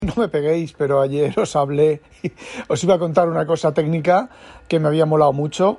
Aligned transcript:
No 0.00 0.12
me 0.16 0.28
peguéis, 0.28 0.74
pero 0.74 1.00
ayer 1.00 1.38
os 1.38 1.56
hablé, 1.56 2.02
os 2.68 2.82
iba 2.84 2.94
a 2.94 2.98
contar 2.98 3.28
una 3.28 3.46
cosa 3.46 3.72
técnica 3.72 4.28
que 4.68 4.78
me 4.78 4.88
había 4.88 5.06
molado 5.06 5.32
mucho. 5.32 5.78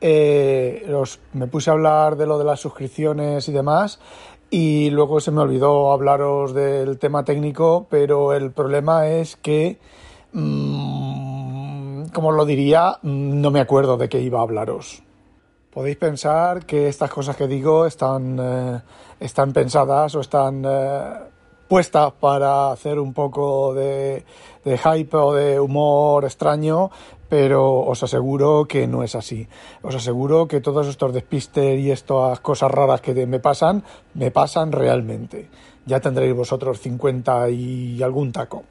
Eh, 0.00 0.86
me 1.32 1.46
puse 1.46 1.70
a 1.70 1.72
hablar 1.72 2.16
de 2.16 2.26
lo 2.26 2.38
de 2.38 2.44
las 2.44 2.60
suscripciones 2.60 3.48
y 3.48 3.52
demás 3.52 4.00
y 4.50 4.90
luego 4.90 5.18
se 5.18 5.30
me 5.30 5.40
olvidó 5.40 5.92
hablaros 5.92 6.54
del 6.54 6.98
tema 6.98 7.24
técnico, 7.24 7.86
pero 7.90 8.32
el 8.32 8.52
problema 8.52 9.08
es 9.08 9.36
que, 9.36 9.78
mm, 10.32 12.04
como 12.12 12.30
lo 12.30 12.44
diría, 12.44 12.98
mm, 13.02 13.40
no 13.40 13.50
me 13.50 13.60
acuerdo 13.60 13.96
de 13.96 14.08
qué 14.08 14.20
iba 14.20 14.38
a 14.38 14.42
hablaros. 14.42 15.02
Podéis 15.72 15.96
pensar 15.96 16.66
que 16.66 16.86
estas 16.86 17.10
cosas 17.10 17.36
que 17.36 17.48
digo 17.48 17.84
están, 17.84 18.38
eh, 18.40 18.80
están 19.18 19.52
pensadas 19.52 20.14
o 20.14 20.20
están 20.20 20.62
eh, 20.64 21.14
puestas 21.68 22.12
para 22.12 22.72
hacer 22.72 22.98
un 22.98 23.12
poco 23.12 23.74
de, 23.74 24.24
de 24.64 24.78
hype 24.78 25.16
o 25.16 25.34
de 25.34 25.60
humor 25.60 26.24
extraño, 26.24 26.90
pero 27.28 27.80
os 27.80 28.02
aseguro 28.02 28.66
que 28.66 28.86
no 28.86 29.02
es 29.02 29.14
así. 29.14 29.48
Os 29.82 29.94
aseguro 29.94 30.46
que 30.46 30.60
todos 30.60 30.86
estos 30.86 31.12
despistes 31.12 31.80
y 31.80 31.90
estas 31.90 32.40
cosas 32.40 32.70
raras 32.70 33.00
que 33.00 33.26
me 33.26 33.40
pasan, 33.40 33.82
me 34.14 34.30
pasan 34.30 34.72
realmente. 34.72 35.48
Ya 35.86 36.00
tendréis 36.00 36.34
vosotros 36.34 36.80
50 36.80 37.50
y 37.50 38.02
algún 38.02 38.32
taco. 38.32 38.62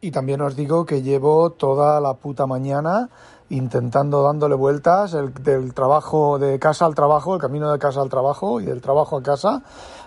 Y 0.00 0.10
también 0.10 0.40
os 0.40 0.56
digo 0.56 0.84
que 0.84 1.02
llevo 1.02 1.50
toda 1.50 2.00
la 2.00 2.14
puta 2.14 2.46
mañana 2.46 3.08
intentando 3.50 4.22
dándole 4.22 4.54
vueltas 4.54 5.12
el, 5.14 5.32
del 5.34 5.74
trabajo 5.74 6.38
de 6.38 6.58
casa 6.58 6.86
al 6.86 6.94
trabajo, 6.94 7.34
el 7.34 7.40
camino 7.40 7.70
de 7.70 7.78
casa 7.78 8.00
al 8.00 8.08
trabajo 8.08 8.60
y 8.60 8.64
del 8.64 8.80
trabajo 8.80 9.18
a 9.18 9.22
casa 9.22 9.62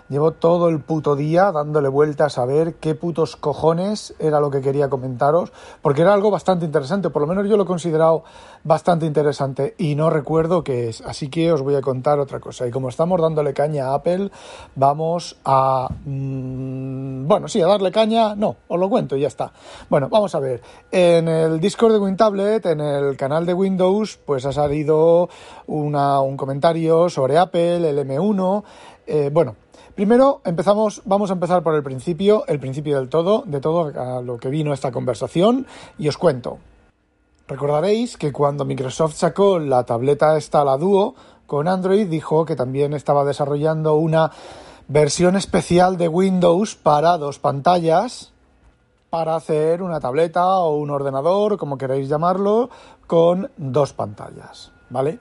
Llevo 0.08 0.32
todo 0.32 0.68
el 0.68 0.80
puto 0.80 1.16
día 1.16 1.50
dándole 1.50 1.88
vueltas 1.88 2.38
a 2.38 2.44
ver 2.44 2.74
qué 2.74 2.94
putos 2.94 3.34
cojones 3.34 4.14
era 4.20 4.38
lo 4.38 4.50
que 4.50 4.60
quería 4.60 4.88
comentaros, 4.88 5.52
porque 5.82 6.02
era 6.02 6.14
algo 6.14 6.30
bastante 6.30 6.64
interesante, 6.64 7.10
por 7.10 7.22
lo 7.22 7.28
menos 7.28 7.48
yo 7.48 7.56
lo 7.56 7.64
he 7.64 7.66
considerado 7.66 8.22
bastante 8.62 9.04
interesante 9.04 9.74
y 9.78 9.96
no 9.96 10.08
recuerdo 10.10 10.62
qué 10.62 10.88
es, 10.88 11.00
así 11.00 11.28
que 11.28 11.52
os 11.52 11.62
voy 11.62 11.74
a 11.74 11.80
contar 11.80 12.20
otra 12.20 12.38
cosa. 12.38 12.66
Y 12.66 12.70
como 12.70 12.88
estamos 12.88 13.20
dándole 13.20 13.52
caña 13.52 13.88
a 13.88 13.94
Apple, 13.94 14.30
vamos 14.76 15.36
a... 15.44 15.88
Mmm, 16.04 17.26
bueno, 17.26 17.48
sí, 17.48 17.60
a 17.60 17.66
darle 17.66 17.90
caña, 17.90 18.36
no, 18.36 18.56
os 18.68 18.78
lo 18.78 18.88
cuento 18.88 19.16
y 19.16 19.22
ya 19.22 19.28
está. 19.28 19.52
Bueno, 19.88 20.08
vamos 20.08 20.34
a 20.34 20.38
ver, 20.38 20.62
en 20.92 21.26
el 21.26 21.58
Discord 21.58 21.94
de 21.94 21.98
WinTablet, 21.98 22.66
en 22.66 22.80
el 22.80 23.16
canal 23.16 23.44
de 23.44 23.54
Windows, 23.54 24.18
pues 24.24 24.46
ha 24.46 24.52
salido 24.52 25.28
una, 25.66 26.20
un 26.20 26.36
comentario 26.36 27.08
sobre 27.08 27.38
Apple, 27.38 27.88
el 27.88 27.98
M1, 27.98 28.62
eh, 29.06 29.30
bueno, 29.32 29.56
Primero 29.96 30.42
empezamos, 30.44 31.00
vamos 31.06 31.30
a 31.30 31.32
empezar 31.32 31.62
por 31.62 31.74
el 31.74 31.82
principio, 31.82 32.44
el 32.48 32.60
principio 32.60 32.98
del 32.98 33.08
todo, 33.08 33.44
de 33.46 33.62
todo 33.62 33.90
a 33.98 34.20
lo 34.20 34.36
que 34.36 34.50
vino 34.50 34.74
esta 34.74 34.92
conversación, 34.92 35.66
y 35.96 36.06
os 36.08 36.18
cuento. 36.18 36.58
Recordaréis 37.48 38.18
que 38.18 38.30
cuando 38.30 38.66
Microsoft 38.66 39.14
sacó 39.14 39.58
la 39.58 39.84
tableta 39.84 40.36
esta, 40.36 40.66
la 40.66 40.76
Duo, 40.76 41.14
con 41.46 41.66
Android, 41.66 42.08
dijo 42.08 42.44
que 42.44 42.56
también 42.56 42.92
estaba 42.92 43.24
desarrollando 43.24 43.94
una 43.94 44.32
versión 44.86 45.34
especial 45.34 45.96
de 45.96 46.08
Windows 46.08 46.74
para 46.74 47.16
dos 47.16 47.38
pantallas, 47.38 48.34
para 49.08 49.34
hacer 49.34 49.82
una 49.82 49.98
tableta 49.98 50.58
o 50.58 50.76
un 50.76 50.90
ordenador, 50.90 51.56
como 51.56 51.78
queréis 51.78 52.10
llamarlo, 52.10 52.68
con 53.06 53.50
dos 53.56 53.94
pantallas, 53.94 54.72
¿vale? 54.90 55.20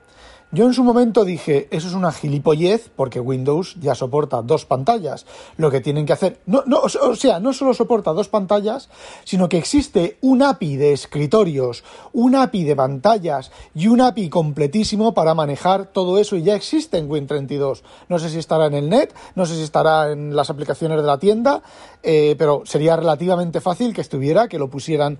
Yo 0.55 0.65
en 0.67 0.73
su 0.73 0.85
momento 0.85 1.25
dije, 1.25 1.67
eso 1.69 1.89
es 1.89 1.93
una 1.95 2.13
gilipollez 2.13 2.89
porque 2.95 3.19
Windows 3.19 3.75
ya 3.81 3.93
soporta 3.93 4.41
dos 4.41 4.65
pantallas. 4.65 5.25
Lo 5.57 5.69
que 5.69 5.81
tienen 5.81 6.05
que 6.05 6.13
hacer, 6.13 6.39
no, 6.45 6.63
no, 6.65 6.79
o 6.79 7.15
sea, 7.17 7.41
no 7.41 7.51
solo 7.51 7.73
soporta 7.73 8.13
dos 8.13 8.29
pantallas, 8.29 8.87
sino 9.25 9.49
que 9.49 9.57
existe 9.57 10.17
un 10.21 10.41
API 10.41 10.77
de 10.77 10.93
escritorios, 10.93 11.83
un 12.13 12.35
API 12.35 12.63
de 12.63 12.73
pantallas 12.73 13.51
y 13.73 13.87
un 13.87 13.99
API 13.99 14.29
completísimo 14.29 15.13
para 15.13 15.33
manejar 15.33 15.87
todo 15.87 16.19
eso 16.19 16.37
y 16.37 16.43
ya 16.43 16.55
existe 16.55 16.99
en 16.99 17.09
Win32. 17.09 17.81
No 18.07 18.17
sé 18.17 18.29
si 18.29 18.39
estará 18.39 18.67
en 18.67 18.75
el 18.75 18.89
net, 18.89 19.13
no 19.35 19.45
sé 19.45 19.55
si 19.55 19.63
estará 19.63 20.13
en 20.13 20.37
las 20.37 20.49
aplicaciones 20.49 20.95
de 20.95 21.03
la 21.03 21.19
tienda, 21.19 21.63
eh, 22.01 22.35
pero 22.37 22.61
sería 22.63 22.95
relativamente 22.95 23.59
fácil 23.59 23.93
que 23.93 23.99
estuviera, 23.99 24.47
que 24.47 24.57
lo 24.57 24.69
pusieran 24.69 25.19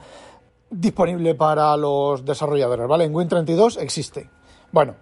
disponible 0.69 1.35
para 1.35 1.75
los 1.75 2.23
desarrolladores, 2.23 2.87
¿vale? 2.87 3.03
En 3.03 3.13
Win32 3.13 3.81
existe. 3.81 4.29
Bueno, 4.75 4.95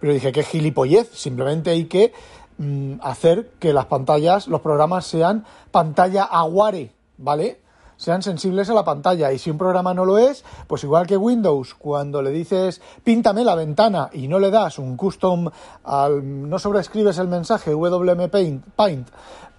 pero 0.00 0.12
dije 0.12 0.32
que 0.32 0.42
gilipollez, 0.42 1.08
simplemente 1.14 1.70
hay 1.70 1.86
que 1.86 2.12
mm, 2.58 2.96
hacer 3.00 3.52
que 3.58 3.72
las 3.72 3.86
pantallas, 3.86 4.48
los 4.48 4.60
programas 4.60 5.06
sean 5.06 5.46
pantalla 5.70 6.24
aguare, 6.24 6.92
¿vale? 7.16 7.62
Sean 7.96 8.22
sensibles 8.22 8.68
a 8.68 8.74
la 8.74 8.84
pantalla 8.84 9.32
y 9.32 9.38
si 9.38 9.48
un 9.48 9.56
programa 9.56 9.94
no 9.94 10.04
lo 10.04 10.18
es, 10.18 10.44
pues 10.66 10.84
igual 10.84 11.06
que 11.06 11.16
Windows, 11.16 11.72
cuando 11.72 12.20
le 12.20 12.32
dices 12.32 12.82
píntame 13.02 13.44
la 13.44 13.54
ventana 13.54 14.10
y 14.12 14.28
no 14.28 14.38
le 14.38 14.50
das 14.50 14.78
un 14.78 14.94
custom 14.94 15.48
al 15.84 16.50
no 16.50 16.58
sobrescribes 16.58 17.16
el 17.16 17.28
mensaje 17.28 17.70
WM 17.70 18.28
Paint 18.28 19.08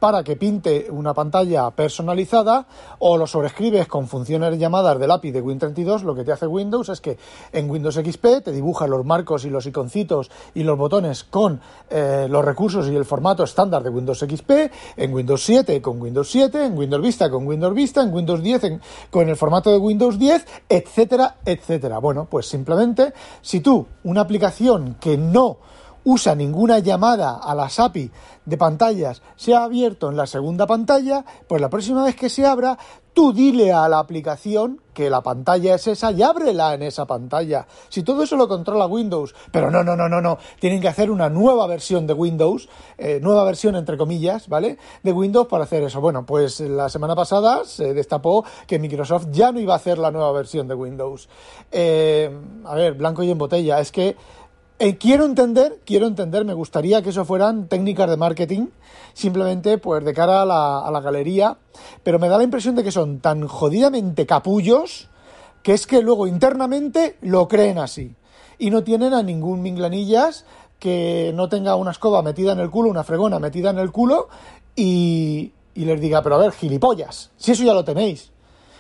para 0.06 0.24
que 0.24 0.36
pinte 0.36 0.86
una 0.92 1.16
pantalla 1.16 1.72
personalizada 1.72 2.68
o 3.00 3.18
lo 3.18 3.26
sobrescribes 3.26 3.88
con 3.88 4.08
funciones 4.08 4.56
llamadas 4.60 5.00
del 5.00 5.10
API 5.10 5.32
de 5.32 5.44
Win32, 5.44 6.04
lo 6.04 6.14
que 6.14 6.24
te 6.24 6.32
hace 6.32 6.46
Windows 6.46 6.90
es 6.90 7.02
que 7.02 7.18
en 7.52 7.68
Windows 7.72 7.96
XP 7.96 8.44
te 8.44 8.52
dibuja 8.52 8.86
los 8.86 9.04
marcos 9.04 9.46
y 9.46 9.50
los 9.50 9.66
iconcitos 9.66 10.30
y 10.54 10.62
los 10.62 10.78
botones 10.78 11.24
con 11.24 11.60
eh, 11.90 12.28
los 12.30 12.46
recursos 12.46 12.88
y 12.88 12.96
el 12.96 13.04
formato 13.04 13.44
estándar 13.44 13.82
de 13.82 13.90
Windows 13.90 14.20
XP, 14.20 14.52
en 14.96 15.12
Windows 15.12 15.44
7 15.44 15.82
con 15.82 16.00
Windows 16.00 16.30
7, 16.30 16.66
en 16.66 16.78
Windows 16.78 17.02
Vista 17.02 17.32
con 17.32 17.48
Windows 17.48 17.74
Vista, 17.74 18.04
en 18.04 18.14
Windows 18.14 18.44
10 18.44 18.62
con 19.10 19.28
el 19.28 19.36
formato 19.36 19.72
de 19.72 19.78
Windows 19.78 20.20
10, 20.20 20.46
etcétera, 20.70 21.38
etcétera. 21.44 21.98
Bueno, 21.98 22.28
pues 22.30 22.48
simplemente 22.48 23.12
si 23.42 23.60
tú 23.60 23.88
una 24.04 24.22
aplicación 24.22 24.98
que 25.00 25.18
no 25.18 25.58
usa 26.06 26.36
ninguna 26.36 26.80
llamada 26.80 27.38
a 27.44 27.54
las 27.54 27.80
API 27.80 28.12
de 28.46 28.58
pantallas 28.58 29.22
se 29.36 29.54
ha 29.54 29.64
abierto 29.64 30.10
en 30.10 30.18
la 30.18 30.28
segunda 30.28 30.68
pantalla, 30.68 31.26
pues 31.48 31.62
la 31.62 31.70
próxima 31.70 32.04
vez 32.04 32.16
que 32.16 32.30
se 32.30 32.46
abra, 32.46 32.78
tú 33.14 33.34
dile 33.34 33.74
a 33.74 33.90
la 33.90 34.00
aplicación 34.00 34.82
que 34.94 35.10
la 35.10 35.22
pantalla 35.22 35.76
es 35.76 35.88
esa 35.88 36.12
y 36.12 36.22
ábrela 36.22 36.74
en 36.74 36.84
esa 36.84 37.06
pantalla. 37.06 37.68
Si 37.90 38.04
todo 38.04 38.24
eso 38.24 38.36
lo 38.38 38.48
controla 38.48 38.86
Windows, 38.86 39.34
pero 39.52 39.72
no, 39.72 39.84
no, 39.84 39.96
no, 39.96 40.08
no, 40.08 40.22
no, 40.22 40.38
tienen 40.60 40.80
que 40.80 40.88
hacer 40.88 41.10
una 41.10 41.30
nueva 41.30 41.66
versión 41.68 42.08
de 42.08 42.14
Windows, 42.14 42.70
eh, 42.98 43.20
nueva 43.22 43.44
versión 43.44 43.76
entre 43.76 43.98
comillas, 43.98 44.48
¿vale? 44.48 44.78
De 45.04 45.12
Windows 45.12 45.48
para 45.48 45.64
hacer 45.64 45.84
eso. 45.84 46.00
Bueno, 46.00 46.26
pues 46.26 46.60
la 46.60 46.88
semana 46.88 47.16
pasada 47.16 47.66
se 47.66 47.94
destapó 47.94 48.46
que 48.68 48.80
Microsoft 48.80 49.28
ya 49.32 49.52
no 49.52 49.60
iba 49.60 49.74
a 49.74 49.78
hacer 49.78 49.98
la 49.98 50.12
nueva 50.12 50.32
versión 50.32 50.68
de 50.68 50.76
Windows. 50.76 51.28
Eh, 51.72 52.30
a 52.64 52.76
ver, 52.76 52.94
blanco 52.94 53.24
y 53.24 53.32
en 53.32 53.38
botella, 53.38 53.80
es 53.80 53.92
que 53.92 54.16
eh, 54.80 54.98
quiero 54.98 55.26
entender, 55.26 55.80
quiero 55.86 56.08
entender, 56.08 56.46
me 56.46 56.54
gustaría 56.54 57.02
que 57.02 57.10
eso 57.10 57.26
fueran 57.26 57.68
técnicas 57.68 58.10
de 58.10 58.18
marketing, 58.18 58.68
simplemente 59.14 59.78
pues 59.78 60.04
de 60.04 60.14
cara 60.14 60.42
a 60.42 60.46
la, 60.46 60.80
a 60.80 60.92
la 60.92 61.02
galería, 61.02 61.58
pero 62.04 62.20
me 62.20 62.28
da 62.28 62.38
la 62.38 62.44
impresión 62.44 62.76
de 62.76 62.84
que 62.84 62.92
son 62.92 63.20
tan 63.20 63.48
jodidamente 63.48 64.26
capullos 64.26 65.10
que 65.64 65.74
es 65.74 65.88
que 65.88 66.02
luego 66.02 66.28
internamente 66.28 67.18
lo 67.22 67.48
creen 67.48 67.80
así 67.80 68.16
y 68.60 68.70
no 68.70 68.84
tienen 68.84 69.14
a 69.14 69.24
ningún 69.24 69.62
minglanillas 69.62 70.46
que 70.80 71.32
no 71.34 71.50
tenga 71.50 71.76
una 71.76 71.92
escoba 71.92 72.22
metida 72.22 72.52
en 72.52 72.60
el 72.60 72.70
culo, 72.70 72.90
una 72.90 73.04
fregona 73.04 73.40
metida 73.40 73.72
en 73.72 73.80
el 73.80 73.92
culo 73.92 74.28
y, 74.76 75.54
y 75.74 75.86
les 75.86 76.00
diga, 76.00 76.22
pero 76.22 76.36
a 76.36 76.40
ver, 76.40 76.52
gilipollas, 76.52 77.32
si 77.38 77.52
eso 77.52 77.64
ya 77.64 77.74
lo 77.74 77.84
tenéis. 77.84 78.32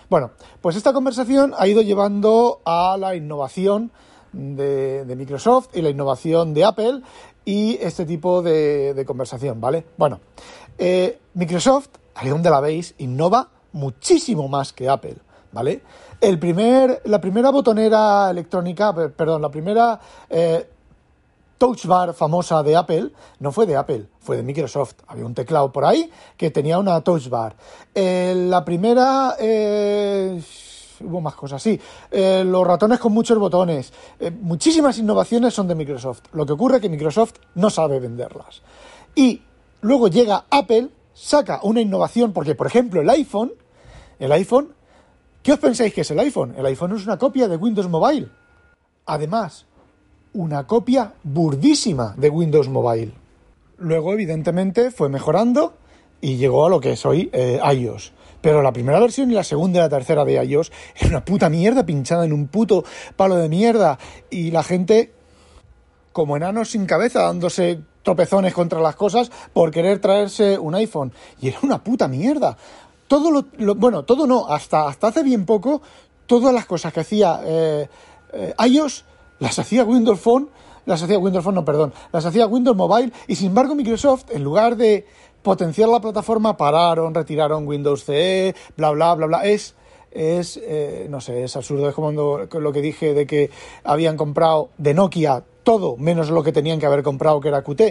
Bueno, 0.09 0.31
pues 0.61 0.75
esta 0.75 0.93
conversación 0.93 1.53
ha 1.57 1.67
ido 1.67 1.81
llevando 1.81 2.61
a 2.65 2.97
la 2.99 3.15
innovación 3.15 3.91
de, 4.35 5.15
Microsoft 5.15 5.69
y 5.73 5.81
la 5.81 5.89
innovación 5.89 6.53
de 6.53 6.65
Apple 6.65 7.01
y 7.45 7.77
este 7.81 8.05
tipo 8.05 8.41
de, 8.41 9.03
conversación, 9.07 9.61
¿vale? 9.61 9.85
Bueno, 9.97 10.19
eh, 10.77 11.19
Microsoft, 11.33 11.89
ahí 12.15 12.29
donde 12.29 12.49
la 12.49 12.59
veis, 12.59 12.95
innova 12.97 13.49
muchísimo 13.71 14.47
más 14.47 14.73
que 14.73 14.89
Apple, 14.89 15.17
¿vale? 15.51 15.81
El 16.21 16.39
primer, 16.39 17.01
la 17.05 17.19
primera 17.21 17.49
botonera 17.49 18.29
electrónica, 18.29 18.93
perdón, 18.93 19.41
la 19.41 19.49
primera 19.49 19.99
eh, 20.29 20.67
Touch 21.57 21.85
Bar 21.85 22.13
famosa 22.13 22.63
de 22.63 22.75
Apple 22.75 23.11
no 23.39 23.51
fue 23.51 23.65
de 23.65 23.75
Apple, 23.75 24.07
fue 24.19 24.37
de 24.37 24.43
Microsoft. 24.43 24.95
Había 25.07 25.25
un 25.25 25.33
teclado 25.33 25.71
por 25.71 25.85
ahí 25.85 26.11
que 26.35 26.51
tenía 26.51 26.79
una 26.79 27.01
Touch 27.01 27.29
Bar. 27.29 27.55
Eh, 27.93 28.33
la 28.35 28.65
primera... 28.65 29.35
hubo 31.01 31.21
más 31.21 31.35
cosas, 31.35 31.61
sí. 31.61 31.79
Eh, 32.11 32.43
los 32.45 32.65
ratones 32.65 32.99
con 32.99 33.13
muchos 33.13 33.37
botones. 33.37 33.93
muchísimas 34.41 34.97
innovaciones 34.97 35.53
son 35.53 35.67
de 35.67 35.75
Microsoft. 35.75 36.23
Lo 36.33 36.45
que 36.45 36.53
ocurre 36.53 36.77
es 36.77 36.81
que 36.81 36.89
Microsoft 36.89 37.33
no 37.55 37.69
sabe 37.69 37.99
venderlas. 37.99 38.61
Y 39.15 39.41
luego 39.81 40.07
llega 40.07 40.45
Apple, 40.49 40.89
saca 41.13 41.59
una 41.63 41.81
innovación, 41.81 42.33
porque 42.33 42.55
por 42.55 42.67
ejemplo 42.67 43.01
el 43.01 43.09
iPhone, 43.09 43.53
el 44.19 44.31
iPhone, 44.31 44.73
¿qué 45.41 45.53
os 45.53 45.59
pensáis 45.59 45.93
que 45.93 46.01
es 46.01 46.11
el 46.11 46.19
iPhone? 46.19 46.53
El 46.57 46.65
iPhone 46.65 46.95
es 46.95 47.05
una 47.05 47.17
copia 47.17 47.47
de 47.47 47.55
Windows 47.55 47.89
Mobile. 47.89 48.29
Además, 49.05 49.65
una 50.33 50.67
copia 50.67 51.13
burdísima 51.23 52.13
de 52.17 52.29
Windows 52.29 52.67
Mobile. 52.67 53.13
Luego, 53.77 54.13
evidentemente, 54.13 54.91
fue 54.91 55.09
mejorando 55.09 55.73
y 56.21 56.37
llegó 56.37 56.65
a 56.65 56.69
lo 56.69 56.79
que 56.79 56.93
es 56.93 57.05
hoy 57.05 57.29
eh, 57.33 57.59
iOS. 57.73 58.11
Pero 58.45 58.61
la 58.61 58.71
primera 58.71 58.99
versión 58.99 59.31
y 59.31 59.33
la 59.33 59.43
segunda 59.43 59.79
y 59.79 59.81
la 59.81 59.89
tercera 59.89 60.23
de 60.23 60.33
iOS 60.33 60.71
era 60.95 61.09
una 61.09 61.25
puta 61.25 61.49
mierda 61.49 61.83
pinchada 61.83 62.25
en 62.25 62.31
un 62.31 62.45
puto 62.45 62.85
palo 63.15 63.37
de 63.37 63.49
mierda. 63.49 63.97
Y 64.29 64.51
la 64.51 64.61
gente, 64.61 65.11
como 66.13 66.37
enanos 66.37 66.69
sin 66.69 66.85
cabeza, 66.85 67.23
dándose 67.23 67.79
tropezones 68.03 68.53
contra 68.53 68.79
las 68.81 68.95
cosas 68.95 69.31
por 69.51 69.71
querer 69.71 69.97
traerse 69.97 70.59
un 70.59 70.75
iPhone. 70.75 71.11
Y 71.41 71.47
era 71.47 71.57
una 71.63 71.83
puta 71.83 72.07
mierda. 72.07 72.55
Todo 73.07 73.31
lo, 73.31 73.73
bueno, 73.73 74.03
todo 74.03 74.27
no, 74.27 74.47
hasta, 74.47 74.89
hasta 74.89 75.07
hace 75.07 75.23
bien 75.23 75.47
poco, 75.47 75.81
todas 76.27 76.53
las 76.53 76.67
cosas 76.67 76.93
que 76.93 76.99
hacía 76.99 77.39
eh, 77.43 77.89
eh, 78.31 78.53
iOS 78.63 79.05
las 79.39 79.57
hacía 79.57 79.83
Windows 79.85 80.19
Phone, 80.19 80.49
las 80.85 81.01
hacía 81.01 81.17
Windows 81.17 81.43
Phone, 81.43 81.55
no, 81.55 81.65
perdón, 81.65 81.93
las 82.11 82.23
hacía 82.23 82.45
Windows 82.45 82.77
Mobile 82.77 83.11
y 83.25 83.37
sin 83.37 83.47
embargo 83.47 83.73
Microsoft, 83.73 84.25
en 84.29 84.43
lugar 84.43 84.75
de 84.77 85.07
potenciar 85.45 85.87
la 85.87 86.01
plataforma, 86.01 86.57
pararon, 86.57 87.13
retiraron 87.13 87.67
Windows 87.67 88.03
CE, 88.03 88.55
bla, 88.75 88.89
bla, 88.91 89.13
bla, 89.13 89.27
bla. 89.27 89.45
Es, 89.45 89.75
es 90.11 90.59
eh, 90.61 91.05
no 91.09 91.21
sé, 91.21 91.43
es 91.43 91.55
absurdo. 91.55 91.87
Es 91.87 91.95
como 91.95 92.11
lo 92.11 92.73
que 92.73 92.81
dije 92.81 93.13
de 93.13 93.27
que 93.27 93.51
habían 93.83 94.17
comprado 94.17 94.69
de 94.77 94.93
Nokia 94.93 95.43
todo 95.63 95.97
menos 95.97 96.29
lo 96.29 96.43
que 96.43 96.51
tenían 96.51 96.79
que 96.79 96.85
haber 96.87 97.03
comprado, 97.03 97.39
que 97.39 97.47
era 97.49 97.63
QT. 97.63 97.81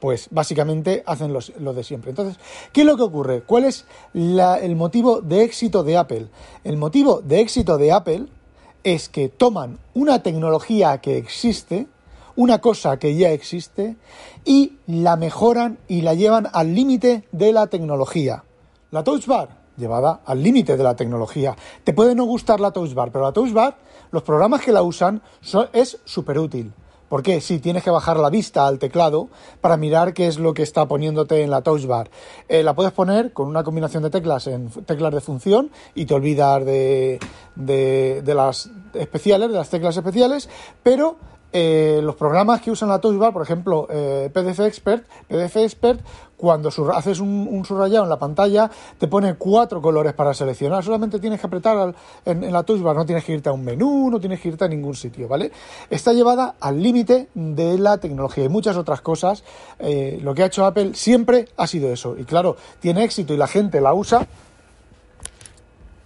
Pues 0.00 0.28
básicamente 0.30 1.02
hacen 1.06 1.32
lo 1.32 1.72
de 1.72 1.84
siempre. 1.84 2.10
Entonces, 2.10 2.38
¿qué 2.72 2.80
es 2.80 2.86
lo 2.86 2.96
que 2.96 3.02
ocurre? 3.02 3.42
¿Cuál 3.42 3.64
es 3.64 3.86
el 4.12 4.76
motivo 4.76 5.20
de 5.20 5.44
éxito 5.44 5.82
de 5.82 5.96
Apple? 5.96 6.26
El 6.64 6.76
motivo 6.76 7.20
de 7.22 7.40
éxito 7.40 7.78
de 7.78 7.92
Apple 7.92 8.26
es 8.82 9.08
que 9.08 9.28
toman 9.28 9.78
una 9.94 10.22
tecnología 10.22 10.98
que 10.98 11.16
existe, 11.16 11.86
una 12.36 12.60
cosa 12.60 12.98
que 12.98 13.16
ya 13.16 13.30
existe, 13.30 13.96
y 14.44 14.78
la 14.86 15.16
mejoran 15.16 15.78
y 15.88 16.02
la 16.02 16.14
llevan 16.14 16.48
al 16.52 16.74
límite 16.74 17.24
de 17.32 17.52
la 17.52 17.66
tecnología. 17.66 18.44
La 18.90 19.04
Touch 19.04 19.26
Bar, 19.26 19.48
llevada 19.76 20.20
al 20.24 20.42
límite 20.42 20.76
de 20.76 20.84
la 20.84 20.96
tecnología. 20.96 21.56
Te 21.82 21.92
puede 21.92 22.14
no 22.14 22.24
gustar 22.24 22.60
la 22.60 22.70
Touch 22.70 22.94
Bar, 22.94 23.10
pero 23.10 23.24
la 23.24 23.32
Touch 23.32 23.52
Bar, 23.52 23.76
los 24.10 24.22
programas 24.22 24.60
que 24.60 24.72
la 24.72 24.82
usan, 24.82 25.22
es 25.72 25.98
súper 26.04 26.38
útil. 26.38 26.72
¿Por 27.08 27.22
qué? 27.22 27.40
Sí, 27.40 27.58
tienes 27.60 27.84
que 27.84 27.90
bajar 27.90 28.18
la 28.18 28.30
vista 28.30 28.66
al 28.66 28.78
teclado 28.78 29.28
para 29.60 29.76
mirar 29.76 30.14
qué 30.14 30.26
es 30.26 30.38
lo 30.38 30.54
que 30.54 30.62
está 30.62 30.88
poniéndote 30.88 31.42
en 31.42 31.50
la 31.50 31.62
touch 31.62 31.86
bar. 31.86 32.10
Eh, 32.48 32.62
la 32.62 32.74
puedes 32.74 32.92
poner 32.92 33.32
con 33.32 33.46
una 33.46 33.62
combinación 33.62 34.02
de 34.02 34.10
teclas 34.10 34.46
en 34.46 34.68
teclas 34.68 35.12
de 35.12 35.20
función 35.20 35.70
y 35.94 36.06
te 36.06 36.14
olvidas 36.14 36.64
de, 36.64 37.20
de 37.54 38.34
las 38.34 38.70
especiales, 38.94 39.50
de 39.50 39.54
las 39.54 39.68
teclas 39.68 39.96
especiales, 39.96 40.48
pero 40.82 41.16
eh, 41.56 42.00
los 42.02 42.16
programas 42.16 42.60
que 42.60 42.72
usan 42.72 42.88
la 42.88 42.98
Touch 42.98 43.16
por 43.32 43.40
ejemplo, 43.40 43.86
eh, 43.88 44.28
PDF 44.34 44.58
Expert, 44.58 45.06
PDF 45.28 45.56
Expert, 45.58 46.00
cuando 46.36 46.68
haces 46.92 47.20
un, 47.20 47.64
subrayado 47.64 48.02
en 48.02 48.10
la 48.10 48.18
pantalla, 48.18 48.68
te 48.98 49.06
pone 49.06 49.36
cuatro 49.36 49.80
colores 49.80 50.14
para 50.14 50.34
seleccionar. 50.34 50.82
Solamente 50.82 51.20
tienes 51.20 51.40
que 51.40 51.46
apretar 51.46 51.94
en, 52.24 52.52
la 52.52 52.64
Touch 52.64 52.82
Bar, 52.82 52.96
no 52.96 53.06
tienes 53.06 53.24
que 53.24 53.34
irte 53.34 53.50
a 53.50 53.52
un 53.52 53.64
menú, 53.64 54.10
no 54.10 54.18
tienes 54.18 54.40
que 54.40 54.48
irte 54.48 54.64
a 54.64 54.68
ningún 54.68 54.96
sitio, 54.96 55.28
¿vale? 55.28 55.52
Está 55.88 56.12
llevada 56.12 56.56
al 56.58 56.82
límite 56.82 57.28
de 57.34 57.78
la 57.78 57.98
tecnología 57.98 58.44
y 58.44 58.48
muchas 58.48 58.76
otras 58.76 59.00
cosas. 59.00 59.44
Eh, 59.78 60.18
lo 60.22 60.34
que 60.34 60.42
ha 60.42 60.46
hecho 60.46 60.66
Apple 60.66 60.94
siempre 60.94 61.46
ha 61.56 61.68
sido 61.68 61.92
eso. 61.92 62.16
Y 62.18 62.24
claro, 62.24 62.56
tiene 62.80 63.04
éxito 63.04 63.32
y 63.32 63.36
la 63.36 63.46
gente 63.46 63.80
la 63.80 63.94
usa 63.94 64.26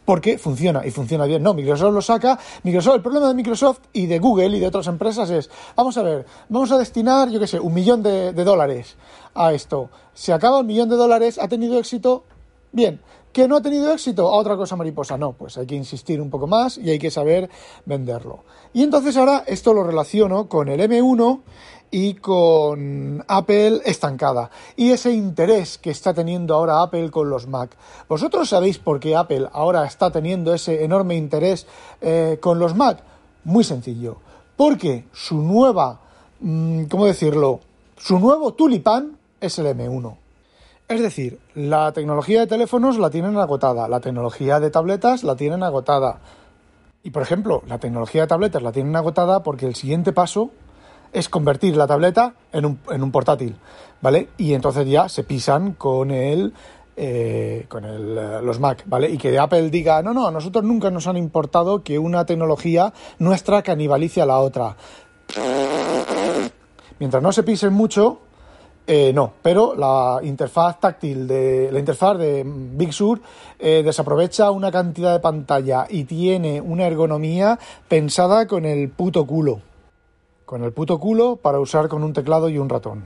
porque 0.08 0.38
funciona 0.38 0.86
y 0.86 0.90
funciona 0.90 1.26
bien. 1.26 1.42
No, 1.42 1.52
Microsoft 1.52 1.92
lo 1.92 2.00
saca. 2.00 2.38
Microsoft, 2.62 2.94
el 2.94 3.02
problema 3.02 3.28
de 3.28 3.34
Microsoft 3.34 3.80
y 3.92 4.06
de 4.06 4.18
Google 4.18 4.56
y 4.56 4.58
de 4.58 4.66
otras 4.66 4.86
empresas 4.86 5.28
es, 5.28 5.50
vamos 5.76 5.98
a 5.98 6.02
ver, 6.02 6.24
vamos 6.48 6.72
a 6.72 6.78
destinar, 6.78 7.28
yo 7.28 7.38
qué 7.38 7.46
sé, 7.46 7.60
un 7.60 7.74
millón 7.74 8.02
de, 8.02 8.32
dólares 8.32 8.96
a 9.34 9.52
esto. 9.52 9.90
Se 10.14 10.32
acaba 10.32 10.60
el 10.60 10.64
millón 10.64 10.88
de 10.88 10.96
dólares, 10.96 11.38
ha 11.38 11.46
tenido 11.46 11.78
éxito, 11.78 12.24
bien. 12.72 13.02
¿Que 13.34 13.46
no 13.46 13.58
ha 13.58 13.60
tenido 13.60 13.92
éxito? 13.92 14.28
A 14.28 14.38
otra 14.38 14.56
cosa 14.56 14.76
mariposa. 14.76 15.18
No, 15.18 15.34
pues 15.34 15.58
hay 15.58 15.66
que 15.66 15.74
insistir 15.74 16.22
un 16.22 16.30
poco 16.30 16.46
más 16.46 16.78
y 16.78 16.88
hay 16.88 16.98
que 16.98 17.10
saber 17.10 17.50
venderlo. 17.84 18.44
Y 18.72 18.84
entonces 18.84 19.14
ahora 19.18 19.44
esto 19.46 19.74
lo 19.74 19.84
relaciono 19.84 20.48
con 20.48 20.70
el 20.70 20.80
M1 20.80 21.42
y 21.90 22.14
con 22.14 23.24
Apple 23.26 23.80
estancada. 23.84 24.50
Y 24.76 24.90
ese 24.90 25.12
interés 25.12 25.78
que 25.78 25.90
está 25.90 26.12
teniendo 26.14 26.54
ahora 26.54 26.82
Apple 26.82 27.10
con 27.10 27.30
los 27.30 27.46
Mac. 27.46 27.76
¿Vosotros 28.08 28.48
sabéis 28.48 28.78
por 28.78 29.00
qué 29.00 29.16
Apple 29.16 29.48
ahora 29.52 29.84
está 29.84 30.10
teniendo 30.10 30.54
ese 30.54 30.84
enorme 30.84 31.16
interés 31.16 31.66
eh, 32.00 32.38
con 32.40 32.58
los 32.58 32.74
Mac? 32.74 32.98
Muy 33.44 33.64
sencillo. 33.64 34.18
Porque 34.56 35.04
su 35.12 35.38
nueva, 35.42 36.00
mm, 36.40 36.84
¿cómo 36.84 37.06
decirlo? 37.06 37.60
Su 37.96 38.18
nuevo 38.18 38.52
tulipán 38.54 39.16
es 39.40 39.58
el 39.58 39.66
M1. 39.66 40.16
Es 40.88 41.02
decir, 41.02 41.38
la 41.54 41.92
tecnología 41.92 42.40
de 42.40 42.46
teléfonos 42.46 42.98
la 42.98 43.10
tienen 43.10 43.36
agotada, 43.36 43.88
la 43.88 44.00
tecnología 44.00 44.58
de 44.58 44.70
tabletas 44.70 45.22
la 45.22 45.36
tienen 45.36 45.62
agotada. 45.62 46.20
Y 47.02 47.10
por 47.10 47.22
ejemplo, 47.22 47.62
la 47.66 47.78
tecnología 47.78 48.22
de 48.22 48.28
tabletas 48.28 48.62
la 48.62 48.72
tienen 48.72 48.96
agotada 48.96 49.42
porque 49.42 49.66
el 49.66 49.74
siguiente 49.74 50.12
paso 50.12 50.50
es 51.12 51.28
convertir 51.28 51.76
la 51.76 51.86
tableta 51.86 52.34
en 52.52 52.66
un, 52.66 52.78
en 52.90 53.02
un 53.02 53.10
portátil, 53.10 53.56
¿vale? 54.00 54.28
Y 54.38 54.54
entonces 54.54 54.88
ya 54.88 55.08
se 55.08 55.24
pisan 55.24 55.72
con 55.72 56.10
el 56.10 56.52
eh, 57.00 57.66
con 57.68 57.84
el, 57.84 58.18
eh, 58.18 58.40
los 58.42 58.58
Mac, 58.58 58.82
¿vale? 58.86 59.08
Y 59.08 59.18
que 59.18 59.38
Apple 59.38 59.70
diga, 59.70 60.02
no, 60.02 60.12
no, 60.12 60.26
a 60.26 60.32
nosotros 60.32 60.64
nunca 60.64 60.90
nos 60.90 61.06
han 61.06 61.16
importado 61.16 61.84
que 61.84 61.96
una 61.96 62.26
tecnología 62.26 62.92
nuestra 63.20 63.62
canibalice 63.62 64.20
a 64.20 64.26
la 64.26 64.40
otra. 64.40 64.76
Mientras 66.98 67.22
no 67.22 67.30
se 67.30 67.44
pisen 67.44 67.72
mucho, 67.72 68.18
eh, 68.84 69.12
no, 69.14 69.32
pero 69.42 69.76
la 69.76 70.18
interfaz 70.24 70.80
táctil 70.80 71.28
de 71.28 71.70
la 71.70 71.78
interfaz 71.78 72.18
de 72.18 72.42
Big 72.44 72.92
Sur 72.92 73.20
desaprovecha 73.60 74.50
una 74.50 74.72
cantidad 74.72 75.12
de 75.12 75.20
pantalla 75.20 75.86
y 75.88 76.02
tiene 76.02 76.60
una 76.60 76.88
ergonomía 76.88 77.60
pensada 77.86 78.48
con 78.48 78.64
el 78.64 78.88
puto 78.88 79.24
culo 79.24 79.60
con 80.48 80.64
el 80.64 80.72
puto 80.72 80.98
culo 80.98 81.36
para 81.36 81.60
usar 81.60 81.88
con 81.88 82.02
un 82.02 82.14
teclado 82.14 82.48
y 82.48 82.56
un 82.56 82.70
ratón. 82.70 83.04